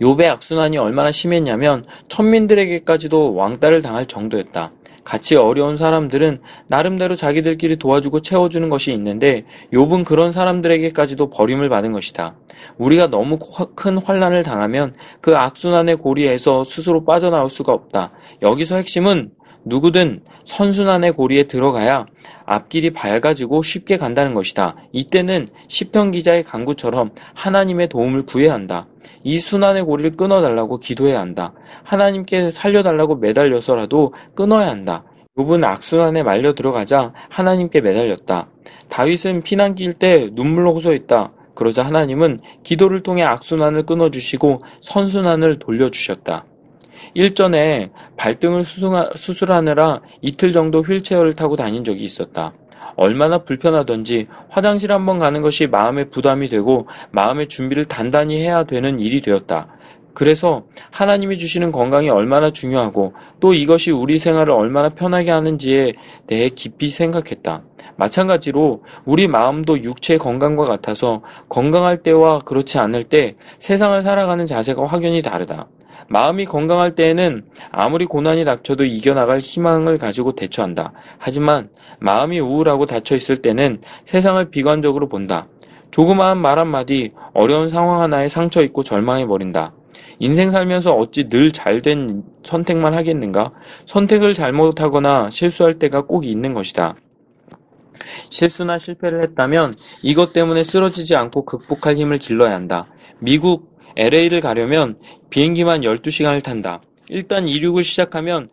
욥의 0.01 0.25
악순환이 0.29 0.79
얼마나 0.79 1.13
심했냐면 1.13 1.85
천민들에게까지도 2.09 3.35
왕따를 3.35 3.83
당할 3.83 4.07
정도였다. 4.07 4.73
같이 5.09 5.37
어려운 5.37 5.79
사람들은 5.79 6.43
나름대로 6.67 7.15
자기들끼리 7.15 7.77
도와주고 7.77 8.21
채워주는 8.21 8.69
것이 8.69 8.93
있는데 8.93 9.47
욥은 9.73 10.05
그런 10.05 10.31
사람들에게까지도 10.31 11.31
버림을 11.31 11.71
받은 11.71 11.93
것이다. 11.93 12.37
우리가 12.77 13.09
너무 13.09 13.39
큰 13.75 13.97
환란을 13.97 14.43
당하면 14.43 14.95
그 15.23 15.35
악순환의 15.35 15.97
고리에서 15.97 16.65
스스로 16.65 17.07
빠져나올 17.07 17.49
수가 17.49 17.73
없다. 17.73 18.13
여기서 18.43 18.77
핵심은 18.77 19.31
누구든 19.65 20.23
선순환의 20.45 21.13
고리에 21.13 21.45
들어가야 21.45 22.07
앞길이 22.47 22.91
밝아지고 22.91 23.63
쉽게 23.63 23.97
간다는 23.97 24.35
것이다. 24.35 24.77
이때는 24.93 25.49
시편 25.69 26.13
기자의 26.13 26.45
강구처럼 26.45 27.11
하나님의 27.35 27.89
도움을 27.89 28.25
구해야 28.25 28.55
한다. 28.55 28.87
이 29.23 29.39
순환의 29.39 29.85
고리를 29.85 30.13
끊어달라고 30.13 30.79
기도해야 30.79 31.21
한다. 31.21 31.53
하나님께 31.85 32.51
살려달라고 32.51 33.17
매달려서라도 33.17 34.15
끊어야 34.35 34.69
한다. 34.69 35.05
욥은 35.37 35.65
악순환에 35.65 36.23
말려 36.23 36.55
들어가자 36.55 37.13
하나님께 37.29 37.81
매달렸다. 37.81 38.49
다윗은 38.89 39.43
피난길 39.43 39.95
때 39.95 40.31
눈물로 40.33 40.75
호소했다. 40.75 41.33
그러자 41.55 41.85
하나님은 41.85 42.41
기도를 42.63 43.03
통해 43.03 43.23
악순환을 43.23 43.85
끊어주시고 43.85 44.63
선순환을 44.81 45.59
돌려주셨다. 45.59 46.45
일전에 47.15 47.91
발등을 48.17 48.65
수술하느라 48.65 50.01
이틀 50.21 50.53
정도 50.53 50.81
휠체어를 50.81 51.35
타고 51.35 51.57
다닌 51.57 51.85
적이 51.85 52.05
있었다. 52.05 52.53
얼마나 52.97 53.39
불편하던지 53.39 54.27
화장실 54.49 54.93
한번 54.93 55.19
가는 55.19 55.41
것이 55.41 55.67
마음의 55.67 56.11
부담이 56.11 56.49
되고 56.49 56.89
마음의 57.13 57.47
준비를 57.47 57.85
단단히 57.85 58.43
해야 58.43 58.65
되는 58.65 58.99
일이 58.99 59.21
되었다. 59.21 59.69
그래서 60.15 60.65
하나님이 60.91 61.39
주시는 61.39 61.71
건강이 61.71 62.11
얼마나 62.11 62.51
중요하고 62.51 63.15
또 63.39 63.55
이것이 63.55 63.93
우리 63.93 64.19
생활을 64.19 64.53
얼마나 64.53 64.89
편하게 64.89 65.31
하는지에 65.31 65.93
대해 66.27 66.49
깊이 66.49 66.91
생각했다. 66.91 67.63
마찬가지로 67.95 68.83
우리 69.05 69.29
마음도 69.29 69.81
육체의 69.81 70.19
건강과 70.19 70.65
같아서 70.65 71.23
건강할 71.49 72.03
때와 72.03 72.41
그렇지 72.41 72.79
않을 72.79 73.05
때 73.05 73.37
세상을 73.61 74.03
살아가는 74.03 74.45
자세가 74.45 74.87
확연히 74.87 75.23
다르다. 75.23 75.69
마음이 76.09 76.45
건강할 76.45 76.95
때에는 76.95 77.45
아무리 77.71 78.07
고난이 78.07 78.45
닥쳐도 78.45 78.85
이겨나갈 78.85 79.41
희망을 79.41 79.99
가지고 79.99 80.35
대처한다. 80.35 80.93
하지만 81.19 81.69
마음이 81.99 82.39
우울하고 82.41 82.87
닫혀 82.87 83.17
있을 83.17 83.39
때는 83.39 83.81
세상을 84.05 84.51
비관적으로 84.51 85.09
본다. 85.09 85.49
조그마한 85.91 86.39
말 86.39 86.59
한마디 86.59 87.13
어려운 87.33 87.69
상황 87.69 88.01
하나에 88.01 88.29
상처 88.29 88.63
입고 88.63 88.83
절망해 88.83 89.27
버린다. 89.27 89.73
인생 90.21 90.51
살면서 90.51 90.95
어찌 90.95 91.29
늘 91.29 91.53
잘된 91.53 92.25
선택만 92.45 92.95
하겠는가? 92.95 93.53
선택을 93.87 94.35
잘못하거나 94.35 95.31
실수할 95.31 95.79
때가 95.79 96.03
꼭 96.03 96.27
있는 96.27 96.55
것이다. 96.55 96.97
실수나 98.31 98.79
실패를 98.79 99.23
했다면 99.23 99.75
이것 100.03 100.33
때문에 100.33 100.63
쓰러지지 100.63 101.15
않고 101.17 101.45
극복할 101.45 101.97
힘을 101.97 102.19
길러야 102.19 102.55
한다. 102.55 102.87
미국 103.21 103.78
LA를 103.99 104.41
가려면 104.41 104.97
비행기만 105.29 105.83
12시간을 105.83 106.43
탄다. 106.43 106.81
일단 107.09 107.49
이륙을 107.49 107.83
시작하면 107.83 108.49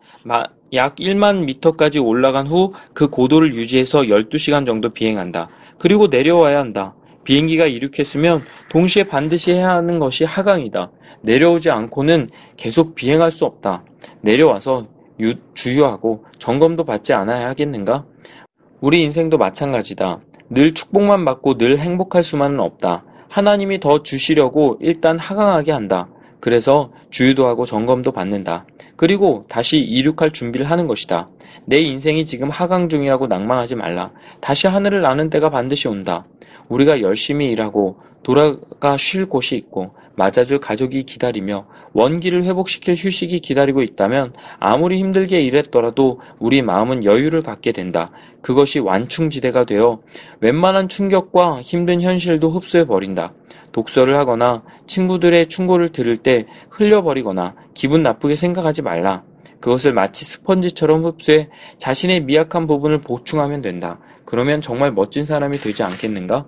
약 0.74 0.96
1만 0.96 1.44
미터까지 1.44 2.00
올라간 2.00 2.46
후 2.48 2.72
그 2.92 3.08
고도를 3.08 3.54
유지해서 3.54 4.02
12시간 4.02 4.66
정도 4.66 4.92
비행한다. 4.92 5.48
그리고 5.78 6.08
내려와야 6.08 6.58
한다. 6.58 6.94
비행기가 7.24 7.66
이륙했으면 7.66 8.42
동시에 8.70 9.04
반드시 9.04 9.52
해야 9.52 9.70
하는 9.70 9.98
것이 9.98 10.24
하강이다. 10.24 10.90
내려오지 11.22 11.70
않고는 11.70 12.30
계속 12.56 12.94
비행할 12.94 13.30
수 13.30 13.44
없다. 13.44 13.84
내려와서 14.22 14.86
유, 15.20 15.34
주유하고 15.54 16.24
점검도 16.38 16.84
받지 16.84 17.12
않아야 17.12 17.48
하겠는가? 17.48 18.04
우리 18.80 19.02
인생도 19.02 19.38
마찬가지다. 19.38 20.20
늘 20.50 20.72
축복만 20.74 21.24
받고 21.24 21.58
늘 21.58 21.78
행복할 21.78 22.22
수만은 22.22 22.60
없다. 22.60 23.04
하나님이 23.28 23.80
더 23.80 24.02
주시려고 24.02 24.78
일단 24.80 25.18
하강하게 25.18 25.72
한다. 25.72 26.08
그래서 26.40 26.92
주유도 27.10 27.46
하고 27.46 27.66
점검도 27.66 28.12
받는다. 28.12 28.66
그리고 28.96 29.44
다시 29.48 29.78
이륙할 29.78 30.30
준비를 30.30 30.70
하는 30.70 30.86
것이다. 30.86 31.28
내 31.64 31.80
인생이 31.80 32.24
지금 32.24 32.50
하강 32.50 32.88
중이라고 32.88 33.26
낭망하지 33.26 33.74
말라. 33.76 34.12
다시 34.40 34.66
하늘을 34.66 35.02
나는 35.02 35.30
때가 35.30 35.50
반드시 35.50 35.88
온다. 35.88 36.24
우리가 36.68 37.00
열심히 37.00 37.50
일하고 37.50 37.98
돌아가 38.22 38.96
쉴 38.96 39.26
곳이 39.26 39.56
있고 39.56 39.94
맞아줄 40.16 40.58
가족이 40.58 41.04
기다리며 41.04 41.66
원기를 41.92 42.44
회복시킬 42.44 42.94
휴식이 42.94 43.40
기다리고 43.40 43.82
있다면 43.82 44.32
아무리 44.58 44.98
힘들게 44.98 45.40
일했더라도 45.42 46.20
우리 46.38 46.62
마음은 46.62 47.04
여유를 47.04 47.42
갖게 47.42 47.72
된다. 47.72 48.10
그것이 48.42 48.78
완충지대가 48.78 49.64
되어 49.64 50.00
웬만한 50.40 50.88
충격과 50.88 51.60
힘든 51.62 52.00
현실도 52.00 52.50
흡수해 52.50 52.86
버린다. 52.86 53.34
독서를 53.72 54.16
하거나 54.16 54.62
친구들의 54.86 55.48
충고를 55.48 55.92
들을 55.92 56.16
때 56.16 56.46
흘려버리거나 56.70 57.54
기분 57.74 58.02
나쁘게 58.02 58.36
생각하지 58.36 58.82
말라. 58.82 59.22
그것을 59.60 59.92
마치 59.92 60.24
스펀지처럼 60.24 61.04
흡수해 61.04 61.48
자신의 61.78 62.20
미약한 62.20 62.66
부분을 62.66 63.00
보충하면 63.00 63.62
된다. 63.62 63.98
그러면 64.24 64.60
정말 64.60 64.92
멋진 64.92 65.24
사람이 65.24 65.58
되지 65.58 65.82
않겠는가? 65.82 66.46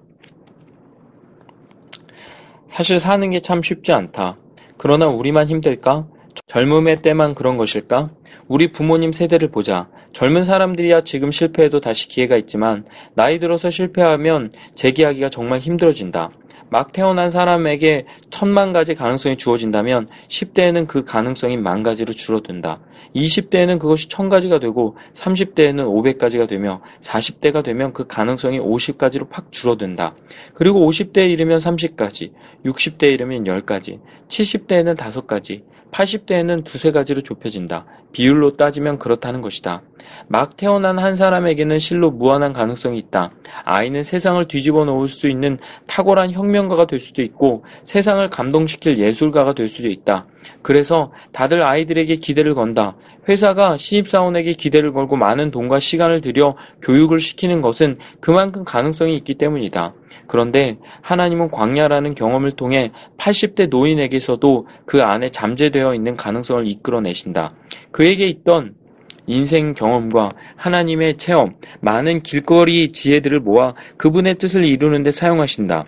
사실 2.68 3.00
사는 3.00 3.30
게 3.30 3.40
참 3.40 3.62
쉽지 3.62 3.92
않다. 3.92 4.36
그러나 4.76 5.06
우리만 5.08 5.48
힘들까? 5.48 6.06
젊음의 6.46 7.02
때만 7.02 7.34
그런 7.34 7.56
것일까? 7.56 8.10
우리 8.46 8.72
부모님 8.72 9.12
세대를 9.12 9.50
보자. 9.50 9.88
젊은 10.12 10.42
사람들이야 10.42 11.02
지금 11.02 11.30
실패해도 11.30 11.80
다시 11.80 12.08
기회가 12.08 12.36
있지만 12.36 12.84
나이 13.14 13.38
들어서 13.38 13.70
실패하면 13.70 14.52
재기하기가 14.74 15.28
정말 15.28 15.60
힘들어진다. 15.60 16.30
막 16.70 16.92
태어난 16.92 17.30
사람에게 17.30 18.06
천만 18.30 18.72
가지 18.72 18.94
가능성이 18.94 19.36
주어진다면 19.36 20.08
10대에는 20.28 20.86
그 20.86 21.04
가능성이 21.04 21.56
만 21.56 21.82
가지로 21.82 22.12
줄어든다. 22.12 22.80
20대에는 23.16 23.78
그것이 23.78 24.08
천 24.08 24.28
가지가 24.28 24.58
되고 24.58 24.96
30대에는 25.14 25.86
500가지가 25.86 26.46
되며 26.46 26.82
40대가 27.00 27.64
되면 27.64 27.92
그 27.94 28.06
가능성이 28.06 28.60
50가지로 28.60 29.30
팍 29.30 29.50
줄어든다. 29.50 30.14
그리고 30.54 30.80
50대에 30.90 31.30
이르면 31.30 31.58
30가지, 31.58 32.32
60대에 32.66 33.14
이르면 33.14 33.44
10가지, 33.44 34.00
70대에는 34.28 34.96
5가지, 34.96 35.62
80대에는 35.92 36.64
두세 36.64 36.90
가지로 36.90 37.22
좁혀진다. 37.22 37.86
비율로 38.12 38.56
따지면 38.56 38.98
그렇다는 38.98 39.40
것이다. 39.42 39.82
막 40.28 40.56
태어난 40.56 40.98
한 40.98 41.14
사람에게는 41.14 41.78
실로 41.78 42.10
무한한 42.10 42.52
가능성이 42.52 42.98
있다. 42.98 43.30
아이는 43.64 44.02
세상을 44.02 44.46
뒤집어 44.48 44.84
놓을 44.84 45.08
수 45.08 45.28
있는 45.28 45.58
탁월한 45.86 46.32
혁명가가 46.32 46.86
될 46.86 47.00
수도 47.00 47.22
있고 47.22 47.64
세상을 47.84 48.26
감동시킬 48.28 48.98
예술가가 48.98 49.54
될 49.54 49.68
수도 49.68 49.88
있다. 49.88 50.26
그래서 50.62 51.12
다들 51.32 51.62
아이들에게 51.62 52.14
기대를 52.16 52.54
건다. 52.54 52.96
회사가 53.28 53.76
신입사원에게 53.76 54.52
기대를 54.54 54.92
걸고 54.92 55.16
많은 55.16 55.50
돈과 55.50 55.80
시간을 55.80 56.20
들여 56.20 56.56
교육을 56.82 57.20
시키는 57.20 57.60
것은 57.60 57.98
그만큼 58.20 58.64
가능성이 58.64 59.16
있기 59.16 59.34
때문이다. 59.34 59.94
그런데 60.26 60.78
하나님은 61.02 61.50
광야라는 61.50 62.14
경험을 62.14 62.52
통해 62.52 62.92
80대 63.16 63.68
노인에게서도 63.68 64.66
그 64.86 65.02
안에 65.02 65.28
잠재되어 65.30 65.94
있는 65.94 66.16
가능성을 66.16 66.66
이끌어내신다. 66.66 67.54
그에게 67.90 68.28
있던 68.28 68.74
인생 69.26 69.74
경험과 69.74 70.30
하나님의 70.56 71.16
체험, 71.16 71.54
많은 71.80 72.20
길거리 72.20 72.88
지혜들을 72.88 73.40
모아 73.40 73.74
그분의 73.98 74.36
뜻을 74.36 74.64
이루는 74.64 75.02
데 75.02 75.12
사용하신다. 75.12 75.84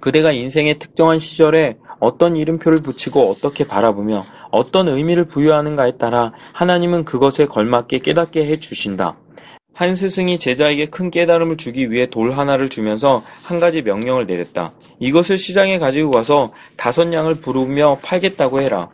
그대가 0.00 0.32
인생의 0.32 0.78
특정한 0.78 1.18
시절에 1.18 1.76
어떤 2.00 2.36
이름표를 2.36 2.78
붙이고 2.78 3.30
어떻게 3.30 3.66
바라보며 3.66 4.26
어떤 4.50 4.88
의미를 4.88 5.26
부여하는가에 5.26 5.92
따라 5.92 6.32
하나님은 6.52 7.04
그것에 7.04 7.46
걸맞게 7.46 7.98
깨닫게 7.98 8.46
해 8.46 8.58
주신다. 8.58 9.16
한 9.72 9.94
스승이 9.94 10.38
제자에게 10.38 10.86
큰 10.86 11.10
깨달음을 11.10 11.56
주기 11.56 11.90
위해 11.90 12.06
돌 12.06 12.32
하나를 12.32 12.68
주면서 12.68 13.22
한 13.42 13.60
가지 13.60 13.82
명령을 13.82 14.26
내렸다. 14.26 14.72
이것을 14.98 15.38
시장에 15.38 15.78
가지고 15.78 16.10
가서 16.10 16.52
다섯 16.76 17.12
양을 17.12 17.36
부르며 17.36 17.98
팔겠다고 18.02 18.60
해라. 18.60 18.90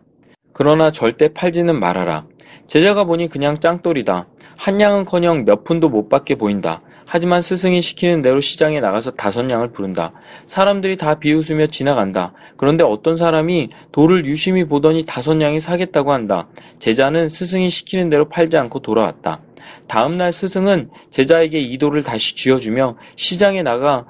그러나 0.52 0.90
절대 0.90 1.32
팔지는 1.32 1.80
말아라. 1.80 2.26
제자가 2.66 3.04
보니 3.04 3.28
그냥 3.28 3.56
짱돌이다. 3.56 4.26
한 4.56 4.80
양은커녕 4.80 5.44
몇 5.44 5.64
푼도 5.64 5.88
못 5.88 6.08
받게 6.08 6.36
보인다. 6.36 6.82
하지만 7.06 7.40
스승이 7.40 7.80
시키는 7.80 8.20
대로 8.20 8.40
시장에 8.40 8.80
나가서 8.80 9.12
다섯 9.12 9.48
양을 9.48 9.70
부른다. 9.70 10.12
사람들이 10.46 10.96
다 10.96 11.14
비웃으며 11.18 11.68
지나간다. 11.68 12.32
그런데 12.56 12.82
어떤 12.82 13.16
사람이 13.16 13.70
돌을 13.92 14.26
유심히 14.26 14.64
보더니 14.64 15.04
다섯 15.06 15.40
양이 15.40 15.60
사겠다고 15.60 16.12
한다. 16.12 16.48
제자는 16.80 17.28
스승이 17.28 17.70
시키는 17.70 18.10
대로 18.10 18.28
팔지 18.28 18.56
않고 18.56 18.80
돌아왔다. 18.80 19.40
다음날 19.86 20.32
스승은 20.32 20.90
제자에게 21.10 21.60
이 21.60 21.78
돌을 21.78 22.02
다시 22.02 22.34
쥐어주며 22.34 22.96
시장에 23.14 23.62
나가 23.62 24.06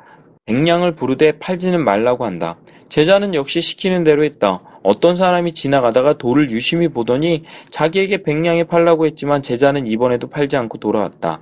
백냥을 0.47 0.97
부르되 0.97 1.39
팔지는 1.39 1.85
말라고 1.85 2.25
한다. 2.25 2.57
제자는 2.89 3.35
역시 3.35 3.61
시키는 3.61 4.05
대로 4.05 4.25
했다. 4.25 4.63
어떤 4.83 5.17
사람이 5.17 5.53
지나가다가 5.53 6.17
돌을 6.17 6.51
유심히 6.51 6.89
보더니 6.89 7.43
자기에게 7.71 8.23
백냥에 8.23 8.65
팔라고 8.65 9.07
했지만 9.07 9.43
제자는 9.43 9.87
이번에도 9.87 10.29
팔지 10.29 10.57
않고 10.57 10.79
돌아왔다. 10.79 11.41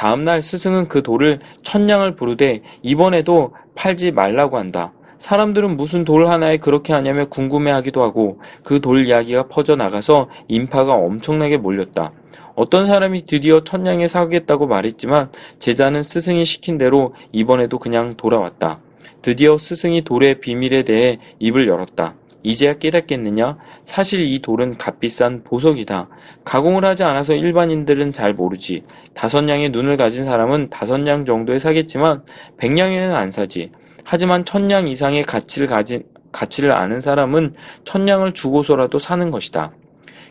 다음날 0.00 0.40
스승은 0.40 0.88
그 0.88 1.02
돌을 1.02 1.40
천냥을 1.62 2.16
부르되 2.16 2.62
이번에도 2.80 3.52
팔지 3.74 4.12
말라고 4.12 4.56
한다. 4.56 4.94
사람들은 5.18 5.76
무슨 5.76 6.06
돌 6.06 6.26
하나에 6.26 6.56
그렇게 6.56 6.94
하냐며 6.94 7.26
궁금해하기도 7.26 8.02
하고 8.02 8.40
그 8.64 8.80
돌 8.80 9.04
이야기가 9.04 9.48
퍼져나가서 9.48 10.30
인파가 10.48 10.94
엄청나게 10.94 11.58
몰렸다. 11.58 12.12
어떤 12.54 12.86
사람이 12.86 13.26
드디어 13.26 13.62
천냥에 13.62 14.06
사겠다고 14.08 14.66
말했지만 14.66 15.30
제자는 15.58 16.02
스승이 16.02 16.46
시킨 16.46 16.78
대로 16.78 17.14
이번에도 17.32 17.78
그냥 17.78 18.14
돌아왔다. 18.16 18.78
드디어 19.20 19.58
스승이 19.58 20.04
돌의 20.04 20.40
비밀에 20.40 20.82
대해 20.82 21.18
입을 21.40 21.68
열었다. 21.68 22.14
이제야 22.42 22.74
깨닫겠느냐? 22.74 23.58
사실 23.84 24.26
이 24.26 24.40
돌은 24.40 24.78
값비싼 24.78 25.44
보석이다. 25.44 26.08
가공을 26.44 26.84
하지 26.84 27.04
않아서 27.04 27.34
일반인들은 27.34 28.12
잘 28.12 28.34
모르지. 28.34 28.84
다섯 29.14 29.42
냥의 29.42 29.70
눈을 29.70 29.96
가진 29.96 30.24
사람은 30.24 30.70
다섯 30.70 30.98
냥 30.98 31.24
정도에 31.24 31.58
사겠지만 31.58 32.22
백 32.56 32.72
냥에는 32.72 33.14
안 33.14 33.30
사지. 33.30 33.70
하지만 34.04 34.44
천 34.44 34.68
냥 34.68 34.88
이상의 34.88 35.22
가치를 35.22 35.66
가진 35.66 36.04
가치를 36.32 36.72
아는 36.72 37.00
사람은 37.00 37.54
천 37.84 38.04
냥을 38.04 38.32
주고서라도 38.32 38.98
사는 38.98 39.30
것이다. 39.30 39.72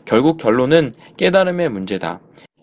결국 0.05 0.37
결론은 0.37 0.93
깨달음의 1.17 1.69
문제다. 1.69 2.19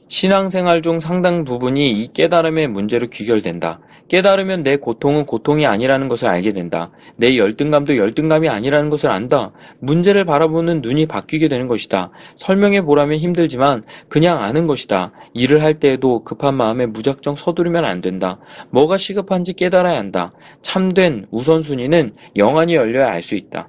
신앙생활 0.08 0.82
중 0.82 1.00
상당 1.00 1.44
부분이 1.44 1.90
이 1.92 2.06
깨달음의 2.12 2.68
문제로 2.68 3.08
귀결된다. 3.08 3.80
깨달으면 4.08 4.62
내 4.62 4.76
고통은 4.76 5.26
고통이 5.26 5.66
아니라는 5.66 6.08
것을 6.08 6.28
알게 6.28 6.52
된다. 6.52 6.90
내 7.16 7.36
열등감도 7.36 7.96
열등감이 7.96 8.48
아니라는 8.48 8.90
것을 8.90 9.10
안다. 9.10 9.52
문제를 9.80 10.24
바라보는 10.24 10.80
눈이 10.80 11.06
바뀌게 11.06 11.48
되는 11.48 11.68
것이다. 11.68 12.10
설명해 12.36 12.82
보라면 12.82 13.18
힘들지만 13.18 13.84
그냥 14.08 14.42
아는 14.42 14.66
것이다. 14.66 15.12
일을 15.34 15.62
할 15.62 15.74
때에도 15.74 16.24
급한 16.24 16.54
마음에 16.54 16.86
무작정 16.86 17.36
서두르면 17.36 17.84
안 17.84 18.00
된다. 18.00 18.38
뭐가 18.70 18.96
시급한지 18.96 19.52
깨달아야 19.52 19.98
한다. 19.98 20.32
참된 20.62 21.26
우선순위는 21.30 22.14
영안이 22.36 22.74
열려야 22.74 23.08
알 23.08 23.26
수 23.26 23.34
있다. 23.34 23.68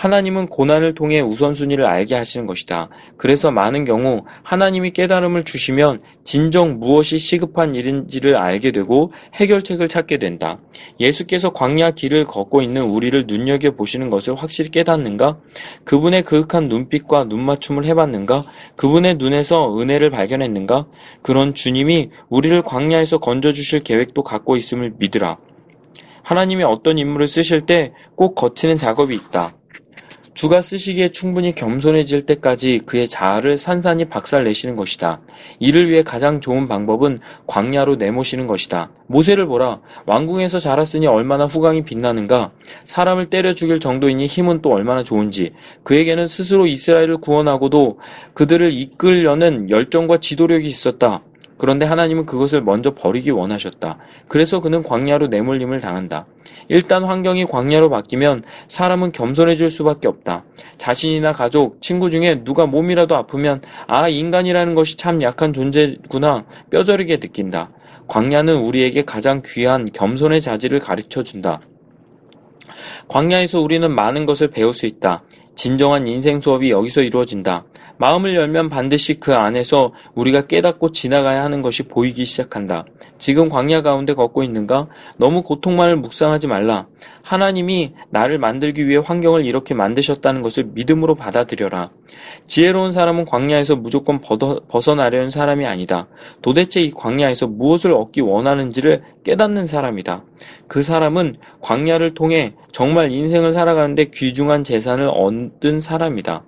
하나님은 0.00 0.46
고난을 0.46 0.94
통해 0.94 1.20
우선순위를 1.20 1.84
알게 1.84 2.14
하시는 2.14 2.46
것이다. 2.46 2.88
그래서 3.18 3.50
많은 3.50 3.84
경우 3.84 4.24
하나님이 4.42 4.92
깨달음을 4.92 5.44
주시면 5.44 6.00
진정 6.24 6.78
무엇이 6.78 7.18
시급한 7.18 7.74
일인지를 7.74 8.34
알게 8.34 8.70
되고 8.70 9.12
해결책을 9.34 9.88
찾게 9.88 10.16
된다. 10.16 10.58
예수께서 11.00 11.50
광야 11.50 11.90
길을 11.90 12.24
걷고 12.24 12.62
있는 12.62 12.84
우리를 12.84 13.26
눈여겨 13.26 13.72
보시는 13.72 14.08
것을 14.08 14.36
확실히 14.36 14.70
깨닫는가? 14.70 15.38
그분의 15.84 16.22
그윽한 16.22 16.68
눈빛과 16.68 17.24
눈맞춤을 17.24 17.84
해봤는가? 17.84 18.46
그분의 18.76 19.16
눈에서 19.16 19.78
은혜를 19.78 20.08
발견했는가? 20.08 20.86
그런 21.20 21.52
주님이 21.52 22.08
우리를 22.30 22.62
광야에서 22.62 23.18
건져주실 23.18 23.80
계획도 23.80 24.22
갖고 24.22 24.56
있음을 24.56 24.94
믿으라. 24.96 25.36
하나님이 26.22 26.64
어떤 26.64 26.96
인물을 26.96 27.28
쓰실 27.28 27.66
때 27.66 27.92
꼭 28.16 28.34
거치는 28.34 28.78
작업이 28.78 29.14
있다. 29.14 29.59
주가 30.40 30.62
쓰시기에 30.62 31.10
충분히 31.10 31.52
겸손해질 31.52 32.22
때까지 32.22 32.80
그의 32.86 33.06
자아를 33.08 33.58
산산히 33.58 34.06
박살내시는 34.06 34.74
것이다. 34.74 35.20
이를 35.58 35.90
위해 35.90 36.02
가장 36.02 36.40
좋은 36.40 36.66
방법은 36.66 37.18
광야로 37.46 37.96
내모시는 37.96 38.46
것이다. 38.46 38.90
모세를 39.06 39.44
보라. 39.44 39.80
왕궁에서 40.06 40.58
자랐으니 40.58 41.06
얼마나 41.06 41.44
후광이 41.44 41.84
빛나는가. 41.84 42.52
사람을 42.86 43.28
때려 43.28 43.52
죽일 43.52 43.80
정도이니 43.80 44.24
힘은 44.24 44.62
또 44.62 44.72
얼마나 44.72 45.04
좋은지. 45.04 45.52
그에게는 45.82 46.26
스스로 46.26 46.66
이스라엘을 46.66 47.18
구원하고도 47.18 47.98
그들을 48.32 48.72
이끌려는 48.72 49.68
열정과 49.68 50.20
지도력이 50.20 50.66
있었다. 50.66 51.22
그런데 51.60 51.84
하나님은 51.84 52.24
그것을 52.24 52.62
먼저 52.62 52.94
버리기 52.94 53.32
원하셨다. 53.32 53.98
그래서 54.28 54.62
그는 54.62 54.82
광야로 54.82 55.26
내몰림을 55.26 55.82
당한다. 55.82 56.24
일단 56.68 57.04
환경이 57.04 57.44
광야로 57.44 57.90
바뀌면 57.90 58.44
사람은 58.68 59.12
겸손해질 59.12 59.70
수밖에 59.70 60.08
없다. 60.08 60.44
자신이나 60.78 61.32
가족, 61.32 61.82
친구 61.82 62.08
중에 62.08 62.44
누가 62.44 62.64
몸이라도 62.64 63.14
아프면 63.14 63.60
아, 63.86 64.08
인간이라는 64.08 64.74
것이 64.74 64.96
참 64.96 65.20
약한 65.20 65.52
존재구나 65.52 66.46
뼈저리게 66.70 67.18
느낀다. 67.18 67.68
광야는 68.06 68.56
우리에게 68.56 69.02
가장 69.02 69.42
귀한 69.44 69.84
겸손의 69.92 70.40
자질을 70.40 70.78
가르쳐 70.78 71.22
준다. 71.22 71.60
광야에서 73.08 73.60
우리는 73.60 73.94
많은 73.94 74.24
것을 74.24 74.48
배울 74.48 74.72
수 74.72 74.86
있다. 74.86 75.24
진정한 75.54 76.06
인생 76.06 76.40
수업이 76.40 76.70
여기서 76.70 77.02
이루어진다. 77.02 77.64
마음을 77.98 78.34
열면 78.34 78.70
반드시 78.70 79.20
그 79.20 79.34
안에서 79.34 79.92
우리가 80.14 80.46
깨닫고 80.46 80.92
지나가야 80.92 81.44
하는 81.44 81.60
것이 81.60 81.82
보이기 81.82 82.24
시작한다. 82.24 82.86
지금 83.20 83.50
광야 83.50 83.82
가운데 83.82 84.14
걷고 84.14 84.42
있는가? 84.42 84.88
너무 85.18 85.42
고통만을 85.42 85.96
묵상하지 85.96 86.48
말라. 86.48 86.86
하나님이 87.22 87.92
나를 88.08 88.38
만들기 88.38 88.88
위해 88.88 89.00
환경을 89.04 89.44
이렇게 89.44 89.74
만드셨다는 89.74 90.40
것을 90.40 90.70
믿음으로 90.72 91.14
받아들여라. 91.14 91.90
지혜로운 92.46 92.92
사람은 92.92 93.26
광야에서 93.26 93.76
무조건 93.76 94.20
벗어나려는 94.68 95.30
사람이 95.30 95.66
아니다. 95.66 96.08
도대체 96.40 96.80
이 96.80 96.90
광야에서 96.90 97.46
무엇을 97.46 97.92
얻기 97.92 98.22
원하는지를 98.22 99.02
깨닫는 99.22 99.66
사람이다. 99.66 100.24
그 100.66 100.82
사람은 100.82 101.36
광야를 101.60 102.14
통해 102.14 102.54
정말 102.72 103.12
인생을 103.12 103.52
살아가는데 103.52 104.06
귀중한 104.06 104.64
재산을 104.64 105.08
얻은 105.08 105.80
사람이다. 105.80 106.42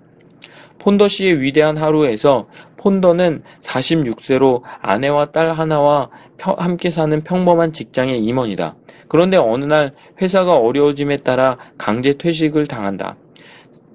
폰더 0.79 1.07
씨의 1.07 1.39
위대한 1.39 1.77
하루에서 1.77 2.47
폰더는 2.77 3.43
46세로 3.61 4.63
아내와 4.81 5.31
딸 5.31 5.53
하나와 5.53 6.09
함께 6.51 6.89
사는 6.89 7.21
평범한 7.21 7.71
직장의 7.71 8.19
임원이다. 8.19 8.75
그런데 9.07 9.37
어느 9.37 9.65
날 9.65 9.93
회사가 10.21 10.57
어려워짐에 10.57 11.17
따라 11.17 11.57
강제 11.77 12.13
퇴직을 12.13 12.67
당한다. 12.67 13.15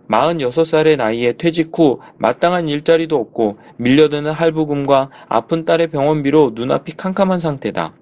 46살의 0.08 0.96
나이에 0.96 1.34
퇴직 1.34 1.70
후 1.76 2.00
마땅한 2.16 2.68
일자리도 2.68 3.16
없고 3.16 3.58
밀려드는 3.76 4.32
할부금과 4.32 5.10
아픈 5.28 5.64
딸의 5.64 5.88
병원비로 5.88 6.52
눈앞이 6.54 6.96
캄캄한 6.96 7.38
상태다. 7.38 7.92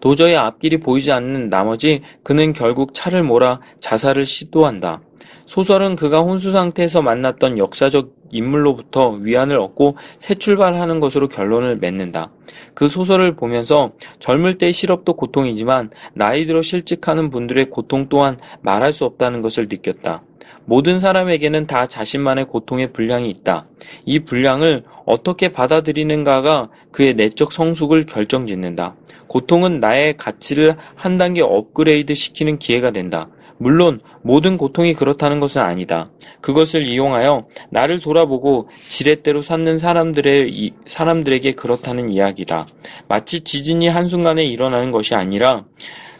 도저히 0.00 0.34
앞길이 0.34 0.78
보이지 0.78 1.12
않는 1.12 1.48
나머지 1.48 2.02
그는 2.22 2.52
결국 2.52 2.92
차를 2.94 3.22
몰아 3.22 3.60
자살을 3.80 4.26
시도한다. 4.26 5.00
소설은 5.46 5.96
그가 5.96 6.20
혼수 6.20 6.50
상태에서 6.50 7.02
만났던 7.02 7.58
역사적 7.58 8.12
인물로부터 8.30 9.10
위안을 9.10 9.58
얻고 9.58 9.96
새 10.18 10.34
출발하는 10.34 11.00
것으로 11.00 11.28
결론을 11.28 11.78
맺는다. 11.78 12.30
그 12.74 12.88
소설을 12.88 13.36
보면서 13.36 13.92
젊을 14.20 14.58
때의 14.58 14.72
실업도 14.72 15.14
고통이지만 15.14 15.90
나이 16.14 16.46
들어 16.46 16.62
실직하는 16.62 17.30
분들의 17.30 17.70
고통 17.70 18.08
또한 18.08 18.38
말할 18.62 18.92
수 18.92 19.04
없다는 19.04 19.42
것을 19.42 19.66
느꼈다. 19.68 20.22
모든 20.64 20.98
사람에게는 20.98 21.66
다 21.66 21.86
자신만의 21.86 22.46
고통의 22.46 22.92
분량이 22.92 23.28
있다. 23.30 23.66
이 24.04 24.20
분량을 24.20 24.84
어떻게 25.04 25.48
받아들이는가가 25.48 26.68
그의 26.92 27.14
내적 27.14 27.52
성숙을 27.52 28.06
결정짓는다. 28.06 28.94
고통은 29.26 29.80
나의 29.80 30.16
가치를 30.16 30.76
한 30.94 31.18
단계 31.18 31.40
업그레이드 31.40 32.14
시키는 32.14 32.58
기회가 32.58 32.90
된다. 32.90 33.28
물론 33.60 34.00
모든 34.22 34.56
고통이 34.56 34.94
그렇다는 34.94 35.38
것은 35.38 35.60
아니다. 35.60 36.10
그것을 36.40 36.86
이용하여 36.86 37.46
나를 37.68 38.00
돌아보고 38.00 38.70
지렛대로 38.88 39.42
삼는 39.42 39.76
사람들의 39.76 40.72
사람들에게 40.88 41.52
그렇다는 41.52 42.08
이야기다. 42.08 42.66
마치 43.06 43.40
지진이 43.40 43.88
한순간에 43.88 44.44
일어나는 44.44 44.90
것이 44.90 45.14
아니라 45.14 45.66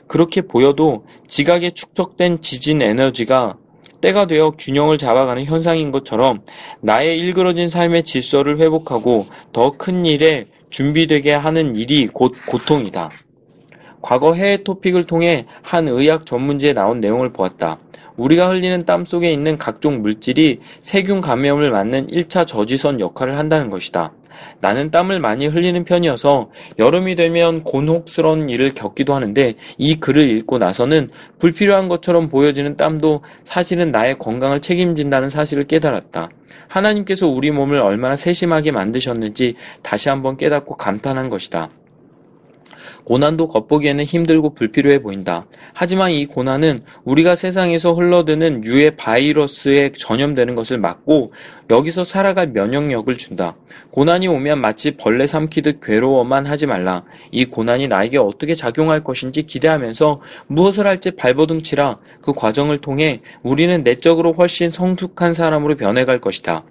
그렇게 0.06 0.42
보여도 0.42 1.06
지각에 1.28 1.70
축적된 1.70 2.42
지진 2.42 2.82
에너지가 2.82 3.56
때가 4.02 4.26
되어 4.26 4.50
균형을 4.58 4.98
잡아가는 4.98 5.42
현상인 5.46 5.90
것처럼 5.92 6.42
나의 6.82 7.18
일그러진 7.18 7.68
삶의 7.68 8.02
질서를 8.02 8.58
회복하고 8.58 9.26
더 9.52 9.72
큰 9.78 10.04
일에 10.04 10.46
준비되게 10.68 11.32
하는 11.32 11.74
일이 11.76 12.06
곧 12.06 12.34
고통이다. 12.46 13.10
과거 14.02 14.34
해외 14.34 14.58
토픽을 14.62 15.04
통해 15.04 15.46
한 15.62 15.88
의학 15.88 16.26
전문지에 16.26 16.72
나온 16.72 17.00
내용을 17.00 17.32
보았다. 17.32 17.78
우리가 18.16 18.48
흘리는 18.48 18.84
땀 18.84 19.04
속에 19.04 19.32
있는 19.32 19.56
각종 19.56 20.02
물질이 20.02 20.60
세균 20.80 21.20
감염을 21.20 21.70
막는 21.70 22.08
1차 22.08 22.46
저지선 22.46 23.00
역할을 23.00 23.38
한다는 23.38 23.70
것이다. 23.70 24.12
나는 24.60 24.90
땀을 24.90 25.20
많이 25.20 25.46
흘리는 25.46 25.84
편이어서 25.84 26.50
여름이 26.78 27.14
되면 27.14 27.62
곤혹스러운 27.62 28.48
일을 28.48 28.74
겪기도 28.74 29.14
하는데 29.14 29.54
이 29.78 29.94
글을 29.96 30.30
읽고 30.38 30.58
나서는 30.58 31.10
불필요한 31.38 31.88
것처럼 31.88 32.28
보여지는 32.28 32.76
땀도 32.76 33.22
사실은 33.44 33.90
나의 33.90 34.18
건강을 34.18 34.60
책임진다는 34.60 35.28
사실을 35.28 35.64
깨달았다. 35.64 36.30
하나님께서 36.68 37.26
우리 37.26 37.50
몸을 37.50 37.78
얼마나 37.80 38.16
세심하게 38.16 38.70
만드셨는지 38.72 39.56
다시 39.82 40.08
한번 40.08 40.36
깨닫고 40.36 40.76
감탄한 40.76 41.28
것이다. 41.28 41.70
고난도 43.04 43.48
겉보기에는 43.48 44.04
힘들고 44.04 44.54
불필요해 44.54 45.02
보인다. 45.02 45.46
하지만 45.72 46.10
이 46.10 46.26
고난은 46.26 46.82
우리가 47.04 47.34
세상에서 47.34 47.92
흘러드는 47.92 48.64
유해 48.64 48.90
바이러스에 48.90 49.92
전염되는 49.96 50.54
것을 50.54 50.78
막고 50.78 51.32
여기서 51.70 52.04
살아갈 52.04 52.48
면역력을 52.48 53.16
준다. 53.16 53.56
고난이 53.90 54.28
오면 54.28 54.60
마치 54.60 54.92
벌레 54.92 55.26
삼키듯 55.26 55.80
괴로워만 55.82 56.46
하지 56.46 56.66
말라. 56.66 57.04
이 57.30 57.44
고난이 57.44 57.88
나에게 57.88 58.18
어떻게 58.18 58.54
작용할 58.54 59.04
것인지 59.04 59.42
기대하면서 59.42 60.20
무엇을 60.48 60.86
할지 60.86 61.12
발버둥 61.12 61.62
치라. 61.62 61.98
그 62.20 62.32
과정을 62.32 62.78
통해 62.78 63.20
우리는 63.42 63.82
내적으로 63.82 64.32
훨씬 64.32 64.70
성숙한 64.70 65.32
사람으로 65.32 65.76
변해갈 65.76 66.20
것이다. 66.20 66.64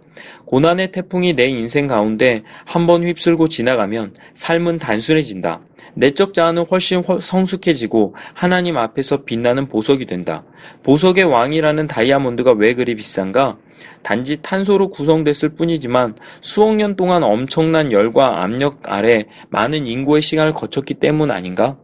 고난의 0.46 0.92
태풍이 0.92 1.34
내 1.34 1.46
인생 1.46 1.88
가운데 1.88 2.44
한번 2.66 3.04
휩쓸고 3.04 3.48
지나가면 3.48 4.16
삶은 4.34 4.80
단순해진다. 4.80 5.62
내적 6.00 6.34
자아는 6.34 6.66
훨씬 6.72 7.04
성숙해지고 7.22 8.16
하나님 8.34 8.78
앞에서 8.78 9.24
빛나는 9.24 9.68
보석이 9.68 10.06
된다. 10.06 10.46
보석의 10.84 11.26
왕이라는 11.26 11.88
다이아몬드가 11.88 12.54
왜 12.54 12.74
그리 12.74 12.96
비싼가? 12.96 13.58
단지 14.02 14.42
탄소로 14.42 14.92
구성됐을 14.92 15.50
뿐이지만 15.56 16.16
수억 16.40 16.76
년 16.76 16.96
동안 16.96 17.24
엄청난 17.24 17.92
열과 17.92 18.44
압력 18.44 18.80
아래 18.84 19.26
많은 19.50 19.88
인고의 19.88 20.22
시간을 20.22 20.54
거쳤기 20.54 20.96
때문 20.96 21.32
아닌가? 21.32 21.78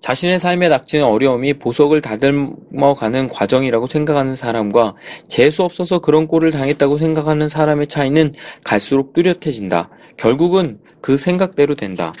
자신의 0.00 0.38
삶에 0.38 0.70
닥치는 0.70 1.04
어려움이 1.04 1.58
보석을 1.58 2.00
다듬어가는 2.00 3.28
과정이라고 3.28 3.88
생각하는 3.88 4.34
사람과 4.34 4.94
재수 5.28 5.62
없어서 5.64 5.98
그런 5.98 6.26
꼴을 6.26 6.50
당했다고 6.50 6.96
생각하는 6.96 7.48
사람의 7.48 7.88
차이는 7.88 8.32
갈수록 8.64 9.12
뚜렷해진다. 9.12 9.90
결국은 10.16 10.78
그 11.02 11.18
생각대로 11.18 11.74
된다. 11.74 12.14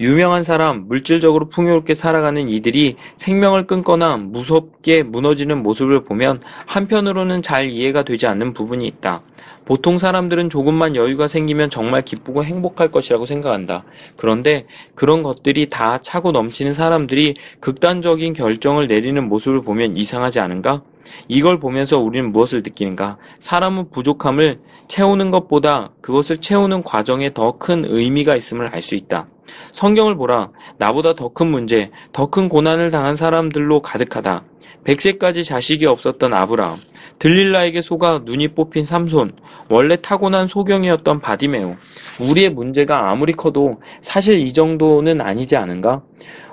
유명한 0.00 0.42
사람, 0.42 0.86
물질적으로 0.88 1.48
풍요롭게 1.48 1.94
살아가는 1.94 2.48
이들이 2.48 2.96
생명을 3.16 3.66
끊거나 3.66 4.16
무섭게 4.16 5.02
무너지는 5.02 5.62
모습을 5.62 6.04
보면 6.04 6.42
한편으로는 6.66 7.42
잘 7.42 7.70
이해가 7.70 8.02
되지 8.02 8.26
않는 8.26 8.52
부분이 8.52 8.86
있다. 8.86 9.22
보통 9.64 9.98
사람들은 9.98 10.50
조금만 10.50 10.94
여유가 10.96 11.28
생기면 11.28 11.70
정말 11.70 12.02
기쁘고 12.02 12.44
행복할 12.44 12.90
것이라고 12.90 13.26
생각한다. 13.26 13.84
그런데 14.16 14.66
그런 14.94 15.22
것들이 15.22 15.68
다 15.68 15.98
차고 15.98 16.30
넘치는 16.32 16.72
사람들이 16.72 17.36
극단적인 17.60 18.34
결정을 18.34 18.86
내리는 18.86 19.26
모습을 19.28 19.62
보면 19.62 19.96
이상하지 19.96 20.40
않은가? 20.40 20.82
이걸 21.28 21.58
보면서 21.60 21.98
우리는 21.98 22.32
무엇을 22.32 22.62
느끼는가? 22.62 23.16
사람은 23.40 23.90
부족함을 23.90 24.60
채우는 24.88 25.30
것보다 25.30 25.90
그것을 26.00 26.38
채우는 26.38 26.82
과정에 26.84 27.32
더 27.32 27.58
큰 27.58 27.84
의미가 27.86 28.36
있음을 28.36 28.68
알 28.68 28.82
수 28.82 28.94
있다. 28.94 29.26
성경을 29.72 30.16
보라. 30.16 30.50
나보다 30.78 31.14
더 31.14 31.28
큰 31.28 31.48
문제, 31.48 31.90
더 32.12 32.26
큰 32.26 32.48
고난을 32.48 32.90
당한 32.90 33.16
사람들로 33.16 33.82
가득하다. 33.82 34.44
100세까지 34.84 35.44
자식이 35.44 35.86
없었던 35.86 36.32
아브라함, 36.32 36.78
들릴라에게 37.18 37.80
속아 37.80 38.22
눈이 38.24 38.48
뽑힌 38.48 38.84
삼손, 38.84 39.32
원래 39.68 39.96
타고난 39.96 40.46
소경이었던 40.46 41.20
바디메오. 41.20 41.76
우리의 42.20 42.50
문제가 42.50 43.10
아무리 43.10 43.32
커도 43.32 43.80
사실 44.00 44.38
이 44.38 44.52
정도는 44.52 45.20
아니지 45.20 45.56
않은가? 45.56 46.02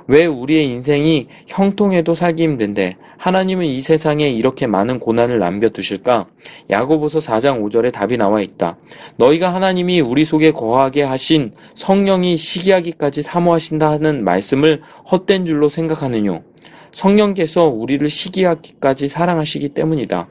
왜 0.07 0.25
우리의 0.25 0.67
인생이 0.67 1.27
형통해도 1.47 2.13
살기 2.15 2.43
힘든데 2.43 2.97
하나님은 3.17 3.65
이 3.65 3.79
세상에 3.79 4.29
이렇게 4.29 4.67
많은 4.67 4.99
고난을 4.99 5.39
남겨두실까? 5.39 6.27
야고보서 6.69 7.19
4장 7.19 7.61
5절에 7.61 7.91
답이 7.93 8.17
나와 8.17 8.41
있다. 8.41 8.77
너희가 9.17 9.53
하나님이 9.53 10.01
우리 10.01 10.25
속에 10.25 10.51
거하게 10.51 11.03
하신 11.03 11.53
성령이 11.75 12.35
시기하기까지 12.35 13.21
사모하신다 13.21 13.89
하는 13.89 14.23
말씀을 14.25 14.81
헛된 15.09 15.45
줄로 15.45 15.69
생각하느뇨. 15.69 16.43
성령께서 16.91 17.67
우리를 17.67 18.07
시기하기까지 18.09 19.07
사랑하시기 19.07 19.69
때문이다. 19.69 20.27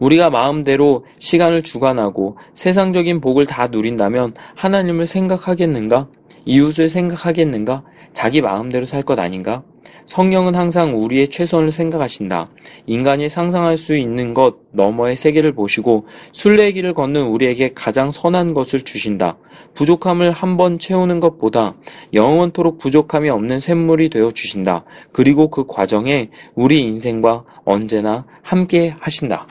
우리가 0.00 0.30
마음대로 0.30 1.04
시간을 1.18 1.62
주관하고 1.62 2.36
세상적인 2.54 3.20
복을 3.20 3.46
다 3.46 3.68
누린다면 3.68 4.34
하나님을 4.56 5.06
생각하겠는가? 5.06 6.08
이웃을 6.46 6.88
생각하겠는가? 6.88 7.84
자기 8.12 8.40
마음대로 8.40 8.86
살 8.86 9.02
것 9.02 9.18
아닌가? 9.18 9.62
성령은 10.06 10.56
항상 10.56 11.00
우리의 11.00 11.28
최선을 11.28 11.70
생각하신다. 11.70 12.50
인간이 12.86 13.28
상상할 13.28 13.76
수 13.76 13.96
있는 13.96 14.34
것 14.34 14.56
너머의 14.72 15.14
세계를 15.14 15.52
보시고 15.52 16.08
순례의 16.32 16.72
길을 16.72 16.94
걷는 16.94 17.26
우리에게 17.28 17.74
가장 17.74 18.10
선한 18.10 18.52
것을 18.52 18.80
주신다. 18.80 19.38
부족함을 19.74 20.32
한번 20.32 20.80
채우는 20.80 21.20
것보다 21.20 21.76
영원토록 22.12 22.78
부족함이 22.78 23.30
없는 23.30 23.60
샘물이 23.60 24.08
되어 24.08 24.32
주신다. 24.32 24.84
그리고 25.12 25.48
그 25.48 25.64
과정에 25.66 26.30
우리 26.56 26.80
인생과 26.80 27.44
언제나 27.64 28.26
함께 28.42 28.92
하신다. 28.98 29.46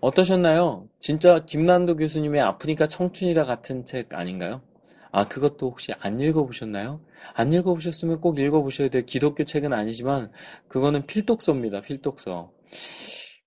어떠셨나요? 0.00 0.86
진짜 1.00 1.44
김난도 1.44 1.96
교수님의 1.96 2.40
아프니까 2.40 2.86
청춘이다 2.86 3.44
같은 3.44 3.84
책 3.84 4.14
아닌가요? 4.14 4.62
아, 5.10 5.26
그것도 5.26 5.70
혹시 5.70 5.92
안 6.00 6.20
읽어보셨나요? 6.20 7.00
안 7.34 7.52
읽어보셨으면 7.52 8.20
꼭 8.20 8.38
읽어보셔야 8.38 8.88
돼요. 8.88 9.02
기독교 9.04 9.44
책은 9.44 9.72
아니지만, 9.72 10.30
그거는 10.68 11.06
필독서입니다. 11.06 11.80
필독서. 11.80 12.52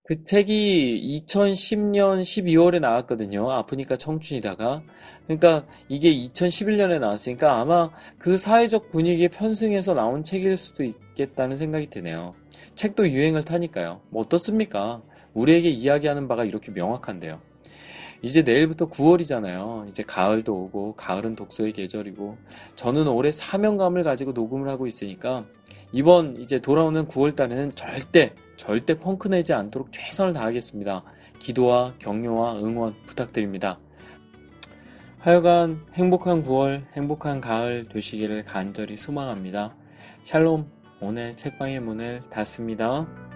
그 0.04 0.26
책이 0.26 1.24
2010년 1.30 2.22
12월에 2.22 2.82
나왔거든요. 2.82 3.50
아프니까 3.52 3.96
청춘이다가. 3.96 4.82
그러니까 5.26 5.66
이게 5.88 6.12
2011년에 6.12 7.00
나왔으니까 7.00 7.62
아마 7.62 7.92
그 8.18 8.36
사회적 8.36 8.92
분위기에 8.92 9.30
편승해서 9.30 9.94
나온 9.94 10.24
책일 10.24 10.58
수도 10.58 10.84
있겠다는 10.84 11.56
생각이 11.56 11.90
드네요. 11.90 12.36
책도 12.76 13.08
유행을 13.08 13.44
타니까요. 13.44 14.02
뭐 14.10 14.24
어떻습니까? 14.24 15.02
우리에게 15.34 15.70
이야기하는 15.70 16.28
바가 16.28 16.46
이렇게 16.46 16.72
명확한데요. 16.72 17.40
이제 18.24 18.44
내일부터 18.44 18.88
9월이잖아요. 18.90 19.90
이제 19.90 20.04
가을도 20.04 20.54
오고, 20.54 20.94
가을은 20.96 21.36
독서의 21.36 21.72
계절이고, 21.72 22.38
저는 22.76 23.08
올해 23.08 23.32
사명감을 23.32 24.04
가지고 24.04 24.32
녹음을 24.34 24.70
하고 24.70 24.86
있으니까, 24.86 25.46
이번 25.92 26.38
이제 26.38 26.60
돌아오는 26.60 27.08
9월 27.08 27.36
달에는 27.36 27.74
절대, 27.74 28.34
절대 28.58 29.00
펑크 29.00 29.28
내지 29.28 29.54
않도록 29.54 29.92
최선을 29.92 30.34
다하겠습니다. 30.34 31.04
기도와 31.40 31.94
격려와 31.98 32.60
응원 32.60 32.94
부탁드립니다. 33.08 33.80
하여간 35.18 35.82
행복한 35.94 36.46
9월, 36.46 36.84
행복한 36.94 37.42
가을 37.42 37.86
되시기를 37.86 38.46
간절히 38.46 38.98
소망합니다. 38.98 39.76
샬롬, 40.24 40.70
오늘 41.00 41.36
책방의 41.36 41.80
문을 41.80 42.22
닫습니다. 42.30 43.31